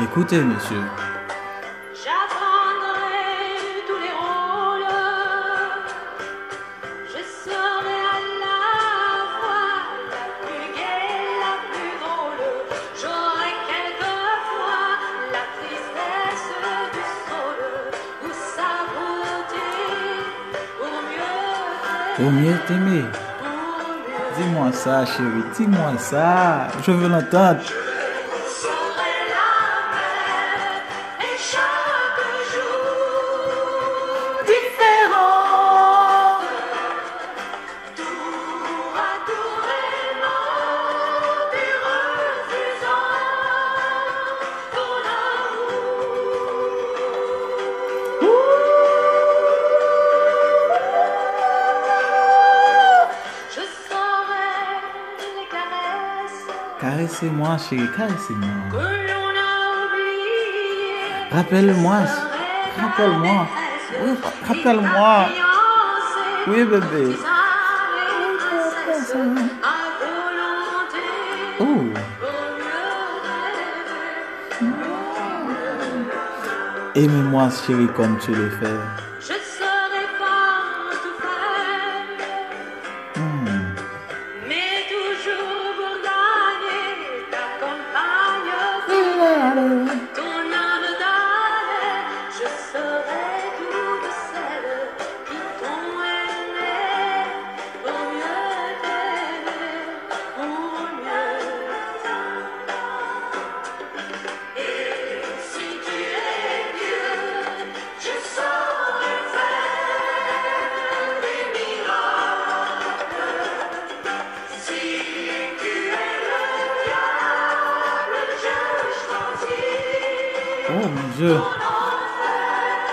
Écoutez, 0.00 0.40
monsieur. 0.40 0.80
J'apprendrai 1.92 3.18
tous 3.88 3.98
les 3.98 4.14
rôles. 4.22 4.86
Je 7.08 7.20
serai 7.42 7.98
à 8.14 8.18
la 8.44 8.60
fois 9.34 9.70
la 10.12 10.24
plus 10.46 10.66
gaie, 10.76 11.18
la 11.42 11.54
plus 11.68 11.94
drôle. 11.98 12.42
J'aurai 13.00 13.52
quelquefois 13.66 14.86
la 15.34 15.44
tristesse 15.58 16.48
du 16.94 17.04
sol 17.26 17.58
ou 18.22 18.30
sa 18.54 18.72
pour 20.78 20.94
mieux 21.10 21.34
Pour 22.16 22.30
mieux 22.30 22.58
t'aimer. 22.68 23.04
Dis-moi 24.36 24.70
ça, 24.72 25.04
chérie, 25.04 25.44
dis-moi 25.56 25.98
ça. 25.98 26.68
Je 26.86 26.92
veux 26.92 27.08
l'entendre. 27.08 27.62
Caressez-moi, 57.28 57.58
chérie. 57.58 57.88
Caressez-moi. 57.94 58.48
Rappelle-moi. 61.30 61.96
Rappelle-moi. 62.80 63.46
Oui, 64.02 64.10
rappelle-moi. 64.48 65.26
Oui, 66.46 66.64
bébé. 66.64 67.16
Oh. 71.60 71.64
Aimez-moi, 76.94 77.48
chérie, 77.50 77.88
comme 77.94 78.18
tu 78.18 78.34
le 78.34 78.48
fais. 78.50 79.07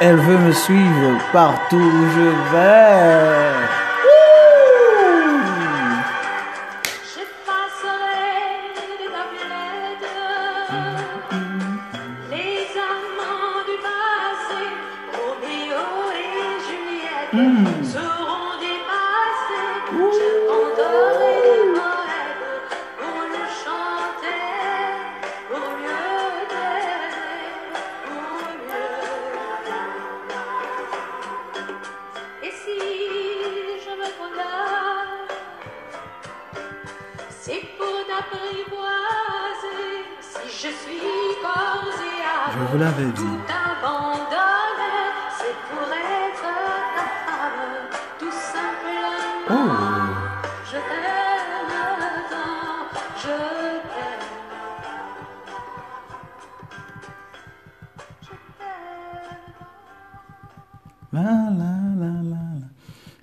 Elle 0.07 0.17
veut 0.17 0.37
me 0.37 0.51
suivre 0.51 1.17
partout 1.33 1.77
où 1.77 2.09
je 2.15 2.29
vais. 2.51 3.84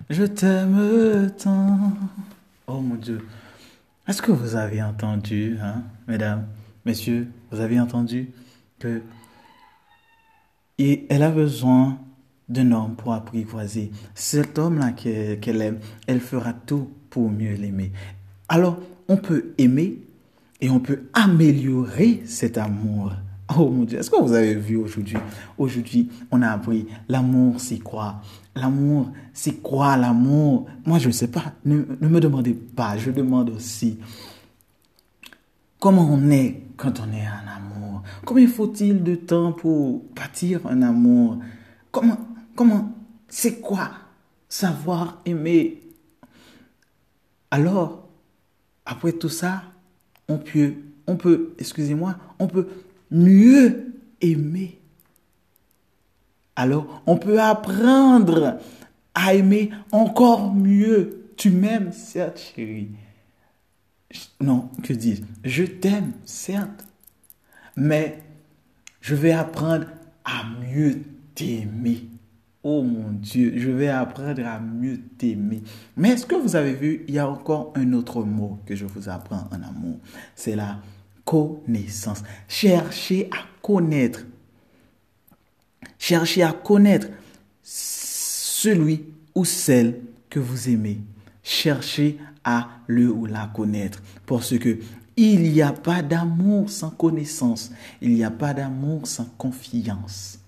Je 0.09 0.23
t'aime 0.23 1.31
tant. 1.37 1.93
Oh 2.67 2.79
mon 2.79 2.95
Dieu. 2.95 3.25
Est-ce 4.07 4.21
que 4.21 4.31
vous 4.31 4.55
avez 4.55 4.81
entendu, 4.81 5.57
hein, 5.61 5.83
mesdames, 6.07 6.45
messieurs, 6.85 7.29
vous 7.51 7.59
avez 7.59 7.79
entendu 7.79 8.29
que 8.79 9.01
et 10.79 11.05
elle 11.09 11.23
a 11.23 11.31
besoin 11.31 11.99
d'un 12.49 12.71
homme 12.71 12.95
pour 12.95 13.13
apprivoiser. 13.13 13.91
Cet 14.15 14.57
homme-là 14.57 14.91
qu'elle 14.91 15.61
aime, 15.61 15.79
elle 16.07 16.19
fera 16.19 16.53
tout 16.53 16.89
pour 17.09 17.29
mieux 17.29 17.55
l'aimer. 17.55 17.91
Alors, 18.49 18.79
on 19.07 19.17
peut 19.17 19.53
aimer 19.57 19.99
et 20.61 20.69
on 20.69 20.79
peut 20.79 21.03
améliorer 21.13 22.23
cet 22.25 22.57
amour. 22.57 23.13
Oh 23.57 23.69
mon 23.69 23.83
Dieu, 23.83 23.99
est-ce 23.99 24.09
que 24.09 24.21
vous 24.21 24.33
avez 24.33 24.55
vu 24.55 24.77
aujourd'hui? 24.77 25.17
Aujourd'hui, 25.57 26.09
on 26.31 26.41
a 26.41 26.49
appris 26.49 26.87
l'amour, 27.07 27.59
c'est 27.59 27.79
quoi? 27.79 28.21
L'amour, 28.55 29.11
c'est 29.33 29.61
quoi 29.61 29.97
l'amour? 29.97 30.67
Moi, 30.85 30.99
je 30.99 31.07
ne 31.07 31.11
sais 31.11 31.27
pas. 31.27 31.53
Ne, 31.65 31.83
me 32.01 32.19
demandez 32.19 32.53
pas. 32.53 32.97
Je 32.97 33.11
demande 33.11 33.49
aussi 33.49 33.99
comment 35.79 36.07
on 36.09 36.29
est 36.29 36.61
quand 36.77 36.99
on 36.99 37.11
est 37.13 37.27
en 37.27 37.57
amour? 37.57 38.03
Combien 38.25 38.47
faut-il 38.47 39.03
de 39.03 39.15
temps 39.15 39.51
pour 39.51 40.03
bâtir 40.15 40.65
un 40.67 40.81
amour? 40.81 41.39
Comment, 41.91 42.17
comment, 42.55 42.91
c'est 43.27 43.59
quoi? 43.59 43.91
Savoir 44.49 45.21
aimer 45.25 45.81
Alors, 47.51 48.07
après 48.85 49.13
tout 49.13 49.29
ça, 49.29 49.63
on 50.27 50.37
peut, 50.37 50.73
on 51.07 51.15
peut, 51.15 51.53
excusez-moi, 51.57 52.15
on 52.39 52.47
peut 52.47 52.67
mieux 53.13 53.93
aimer. 54.21 54.79
Alors, 56.55 57.01
on 57.07 57.17
peut 57.17 57.39
apprendre 57.39 58.59
à 59.15 59.33
aimer 59.33 59.71
encore 59.91 60.53
mieux. 60.53 61.29
Tu 61.37 61.49
m'aimes, 61.49 61.91
certes, 61.91 62.39
chérie. 62.55 62.91
Non, 64.41 64.69
que 64.83 64.93
dis-je? 64.93 65.21
Je 65.43 65.63
t'aime, 65.63 66.11
certes. 66.25 66.85
Mais 67.75 68.19
je 69.01 69.15
vais 69.15 69.31
apprendre 69.31 69.87
à 70.23 70.43
mieux 70.61 71.01
t'aimer. 71.33 72.07
Oh 72.61 72.81
mon 72.81 73.11
Dieu, 73.11 73.53
je 73.57 73.69
vais 73.69 73.89
apprendre 73.89 74.45
à 74.45 74.59
mieux 74.59 74.99
t'aimer. 75.17 75.63
Mais 75.97 76.09
est-ce 76.11 76.25
que 76.25 76.35
vous 76.35 76.55
avez 76.55 76.73
vu, 76.73 77.03
il 77.07 77.15
y 77.15 77.19
a 77.19 77.27
encore 77.27 77.73
un 77.75 77.91
autre 77.93 78.23
mot 78.23 78.59
que 78.65 78.75
je 78.75 78.85
vous 78.85 79.09
apprends 79.09 79.49
en 79.51 79.61
amour. 79.61 79.97
C'est 80.35 80.55
la 80.55 80.77
connaissance. 81.25 82.23
Cherchez 82.47 83.29
à 83.31 83.45
connaître. 83.61 84.25
Cherchez 85.97 86.43
à 86.43 86.51
connaître 86.51 87.07
celui 87.61 89.05
ou 89.35 89.45
celle 89.45 90.01
que 90.29 90.39
vous 90.39 90.69
aimez. 90.69 90.99
Cherchez 91.41 92.19
à 92.43 92.69
le 92.87 93.09
ou 93.09 93.25
la 93.25 93.47
connaître. 93.47 94.01
Parce 94.25 94.57
que 94.57 94.79
il 95.15 95.43
n'y 95.43 95.61
a 95.61 95.71
pas 95.71 96.01
d'amour 96.01 96.69
sans 96.69 96.89
connaissance. 96.89 97.71
Il 98.01 98.13
n'y 98.15 98.23
a 98.23 98.31
pas 98.31 98.53
d'amour 98.53 99.05
sans 99.05 99.25
confiance. 99.37 100.39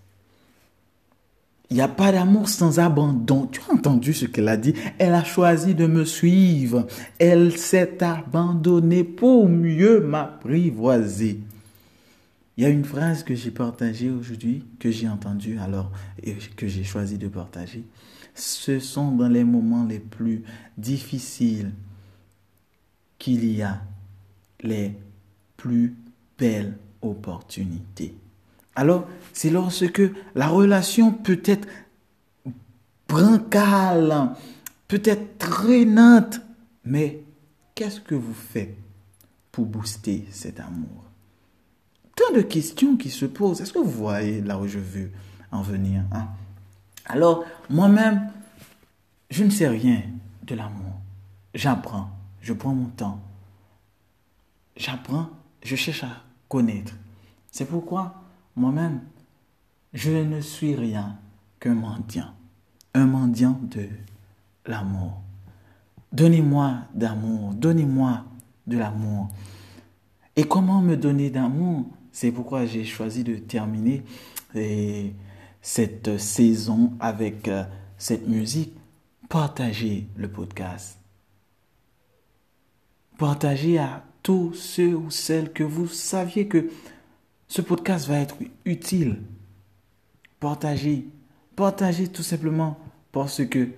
Il 1.70 1.76
n'y 1.76 1.82
a 1.82 1.88
pas 1.88 2.12
d'amour 2.12 2.48
sans 2.48 2.80
abandon. 2.80 3.48
Tu 3.48 3.60
as 3.68 3.74
entendu 3.74 4.14
ce 4.14 4.26
qu'elle 4.26 4.48
a 4.48 4.58
dit? 4.58 4.74
Elle 5.00 5.14
a 5.14 5.24
choisi 5.24 5.74
de 5.74 5.88
me 5.88 6.06
suivre. 6.06 6.86
Elle 7.18 7.58
s'est 7.58 8.04
abandonnée 8.04 9.04
pour 9.04 9.50
mieux 9.50 10.00
m'apprivoiser. 10.00 11.40
Il 12.58 12.64
y 12.64 12.68
a 12.68 12.70
une 12.70 12.86
phrase 12.86 13.24
que 13.24 13.36
j'ai 13.36 13.52
partagée 13.52 14.10
aujourd'hui, 14.10 14.64
que 14.80 14.90
j'ai 14.90 15.10
entendue 15.10 15.58
alors, 15.60 15.92
et 16.24 16.36
que 16.56 16.68
j'ai 16.68 16.84
choisi 16.84 17.18
de 17.18 17.28
partager. 17.28 17.84
Ce 18.34 18.80
sont 18.80 19.12
dans 19.12 19.28
les 19.28 19.44
moments 19.44 19.86
les 19.86 20.00
plus 20.00 20.44
difficiles 20.78 21.72
qu'il 23.18 23.46
y 23.52 23.62
a 23.62 23.82
les 24.62 24.94
plus 25.58 25.96
belles 26.38 26.78
opportunités. 27.02 28.14
Alors, 28.76 29.08
c'est 29.34 29.50
lorsque 29.50 30.02
la 30.36 30.48
relation 30.48 31.12
peut 31.12 31.42
être 31.46 31.68
brancale, 33.08 34.32
peut-être 34.88 35.38
très 35.38 35.86
neutre, 35.86 36.42
mais 36.84 37.24
qu'est-ce 37.74 38.02
que 38.02 38.16
vous 38.16 38.34
faites 38.34 38.76
pour 39.52 39.66
booster 39.66 40.28
cet 40.32 40.60
amour? 40.60 41.06
Tant 42.16 42.34
de 42.34 42.42
questions 42.42 42.96
qui 42.98 43.10
se 43.10 43.26
posent. 43.26 43.62
Est-ce 43.62 43.74
que 43.74 43.80
vous 43.80 43.90
voyez 43.90 44.42
là 44.42 44.58
où 44.58 44.68
je 44.68 44.80
veux 44.80 45.12
en 45.52 45.62
venir 45.62 46.04
hein? 46.12 46.28
Alors, 47.06 47.46
moi-même, 47.70 48.32
je 49.30 49.44
ne 49.44 49.50
sais 49.50 49.68
rien 49.68 50.02
de 50.44 50.56
l'amour. 50.56 50.94
J'apprends, 51.54 52.10
je 52.42 52.54
prends 52.54 52.74
mon 52.74 52.88
temps. 52.88 53.22
J'apprends, 54.76 55.30
je 55.64 55.76
cherche 55.76 56.04
à 56.04 56.24
connaître. 56.50 56.94
C'est 57.52 57.66
pourquoi 57.66 58.25
moi-même, 58.56 59.02
je 59.94 60.12
ne 60.12 60.42
suis 60.42 60.76
rien 60.76 61.18
qu'un 61.60 61.76
mendiant. 61.76 62.34
Un 62.94 63.06
mendiant 63.06 63.60
de 63.64 63.88
l'amour. 64.66 65.22
Donnez-moi 66.12 66.78
d'amour, 66.94 67.54
donnez-moi 67.54 68.24
de 68.68 68.78
l'amour. 68.78 69.30
Et 70.36 70.44
comment 70.44 70.82
me 70.82 70.96
donner 70.96 71.30
d'amour? 71.30 71.86
C'est 72.12 72.32
pourquoi 72.32 72.66
j'ai 72.66 72.86
choisi 72.86 73.24
de 73.24 73.36
terminer 73.36 74.04
eh, 74.54 75.14
cette 75.62 76.18
saison 76.18 76.94
avec 77.00 77.48
euh, 77.48 77.64
cette 77.98 78.28
musique. 78.28 78.74
Partagez 79.28 80.08
le 80.16 80.30
podcast. 80.30 80.98
Partagez 83.18 83.78
à 83.78 84.04
tous 84.24 84.54
ceux 84.54 84.96
ou 84.96 85.10
celles 85.10 85.52
que 85.52 85.64
vous 85.64 85.88
saviez 85.88 86.48
que 86.48 86.70
ce 87.48 87.62
podcast 87.62 88.08
va 88.08 88.18
être 88.18 88.36
utile. 88.66 89.22
Partagez. 90.40 91.08
Partagez 91.56 92.08
tout 92.08 92.24
simplement 92.24 92.78
parce 93.12 93.46
que 93.46 93.70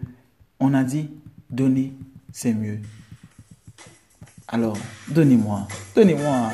on 0.59 0.73
a 0.73 0.83
dit 0.83 1.09
donner, 1.49 1.93
c'est 2.31 2.53
mieux. 2.53 2.79
Alors, 4.47 4.77
donnez-moi, 5.09 5.67
donnez-moi, 5.95 6.51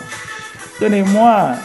donnez-moi. 0.80 1.56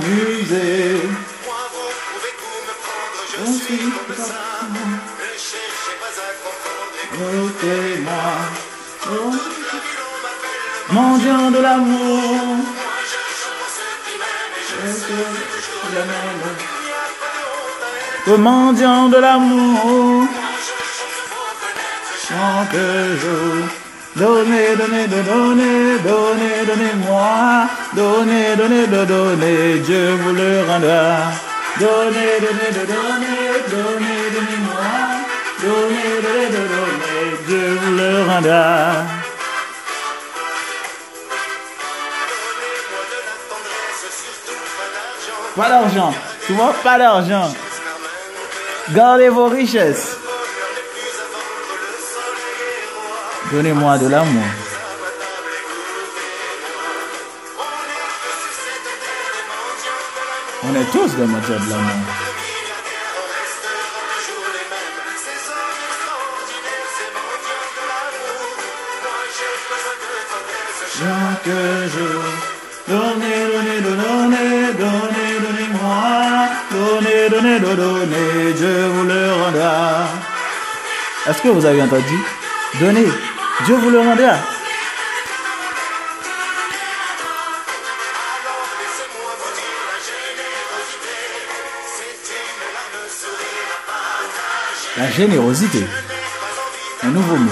Et 0.00 0.06
M'amuser. 0.06 1.02
moi 1.44 1.60
vous 1.72 1.90
pouvez 2.08 2.34
tout 2.40 2.60
me 2.68 2.74
prendre. 2.84 3.20
Je 3.32 3.42
suis 3.52 3.84
comme 3.90 4.16
ça. 4.16 4.42
Ne 4.72 5.28
cherchez 5.48 5.96
pas 6.00 6.14
à 6.20 6.30
comprendre. 6.44 6.96
Écoutez-moi. 7.06 8.28
Oh, 9.06 9.32
mendiant 10.92 11.50
de 11.50 11.58
l'amour. 11.58 12.46
moi 12.46 12.98
je 13.10 13.18
pour 13.58 13.68
ceux 13.76 13.96
qui 14.04 14.14
m'aiment 14.20 14.58
et 14.58 15.96
à 15.96 16.08
être. 16.40 16.66
Le 18.26 18.36
mendiant 18.36 19.08
de 19.08 19.16
l'amour. 19.18 19.84
Moi 19.84 20.28
je 20.66 20.76
chante 20.96 21.22
pour 21.30 21.50
connaître. 21.60 22.12
Chaque 22.28 22.78
jour. 23.22 23.79
Donnez, 24.16 24.74
donnez, 24.76 25.06
donnez, 25.06 25.98
donnez, 26.02 26.66
donnez-moi. 26.66 27.68
Donnez, 27.94 28.56
donnez, 28.56 28.86
donnez, 28.86 29.78
Dieu 29.86 30.10
vous 30.20 30.32
le 30.32 30.64
rendra. 30.68 31.30
Donnez, 31.78 32.40
donnez, 32.40 32.70
donnez, 32.74 33.50
donnez, 33.70 34.22
donnez-moi. 34.34 34.90
Donnez, 35.62 36.12
donnez, 36.24 36.68
donnez, 36.74 37.36
Dieu 37.46 37.78
vous 37.80 37.96
le 37.96 38.10
rendra. 38.28 39.04
Pas 45.54 45.68
d'argent. 45.68 46.14
Tu 46.46 46.52
vois, 46.54 46.74
pas 46.82 46.98
d'argent. 46.98 47.54
Gardez 48.90 49.28
vos 49.28 49.46
richesses. 49.46 50.16
Donnez-moi 53.52 53.98
de 53.98 54.06
l'amour. 54.06 54.44
On 60.62 60.74
est 60.76 60.84
tous 60.92 61.16
des 61.16 61.24
mendiants 61.24 61.48
de 61.48 61.70
l'amour. 61.70 62.06
Chaque 70.96 71.54
jour, 71.94 72.22
donnez, 72.86 73.40
donnez, 73.52 73.80
donnez, 73.80 74.72
donnez, 74.78 75.32
donnez-moi, 75.44 76.02
donnez, 76.70 77.28
donnez, 77.30 77.58
donnez, 77.58 78.52
Dieu 78.52 78.86
vous 78.94 79.04
le 79.04 79.32
rendra. 79.32 80.06
Est-ce 81.26 81.42
que 81.42 81.48
vous 81.48 81.66
avez 81.66 81.82
entendu? 81.82 82.18
Donnez, 82.78 83.08
Dieu 83.70 83.78
vous 83.78 83.90
le 83.90 84.00
rendra. 84.00 84.34
La 94.96 95.10
générosité. 95.12 95.86
Un 97.04 97.10
nouveau 97.10 97.36
mot. 97.36 97.50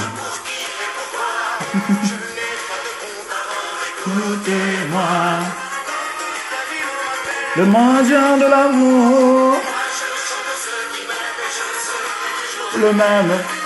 Écoutez-moi. 4.01 5.39
Le 7.59 7.65
mendiant 7.65 8.37
de 8.39 8.47
l'amour. 8.51 9.55
Le 12.77 12.93
même. 12.93 13.58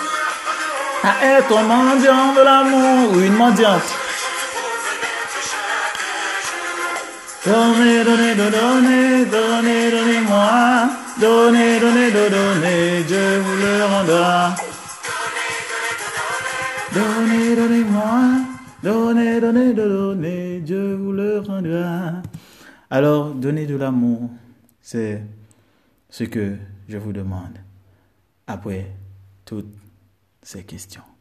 À 1.05 1.27
être 1.27 1.57
un 1.57 1.63
mendiant 1.65 2.33
de 2.33 2.43
l'amour 2.43 3.13
ou 3.13 3.21
une 3.21 3.35
mendiante. 3.35 3.83
Donnez, 7.45 8.05
donnez, 8.05 8.35
donnez, 8.37 9.25
donnez, 9.25 9.91
donnez-moi. 9.91 10.91
Donnez, 11.21 11.81
donnez, 11.81 12.11
donnez, 12.11 13.03
Dieu 13.03 13.39
vous 13.41 13.57
le 13.57 13.85
rendra. 13.85 14.55
Donnez, 16.95 17.57
donnez-moi. 17.57 18.21
Donnez, 18.83 19.41
donnez, 19.41 19.75
donnez, 19.75 20.61
Dieu 20.61 20.95
vous 20.95 21.13
le 21.13 21.41
rendra. 21.41 22.23
Alors, 22.91 23.35
donnez 23.35 23.67
de 23.67 23.77
l'amour, 23.77 24.31
c'est 24.81 25.23
ce 26.11 26.25
que 26.25 26.57
je 26.89 26.97
vous 26.97 27.13
demande 27.13 27.59
après 28.47 28.87
toutes 29.45 29.82
ces 30.43 30.65
questions. 30.65 31.12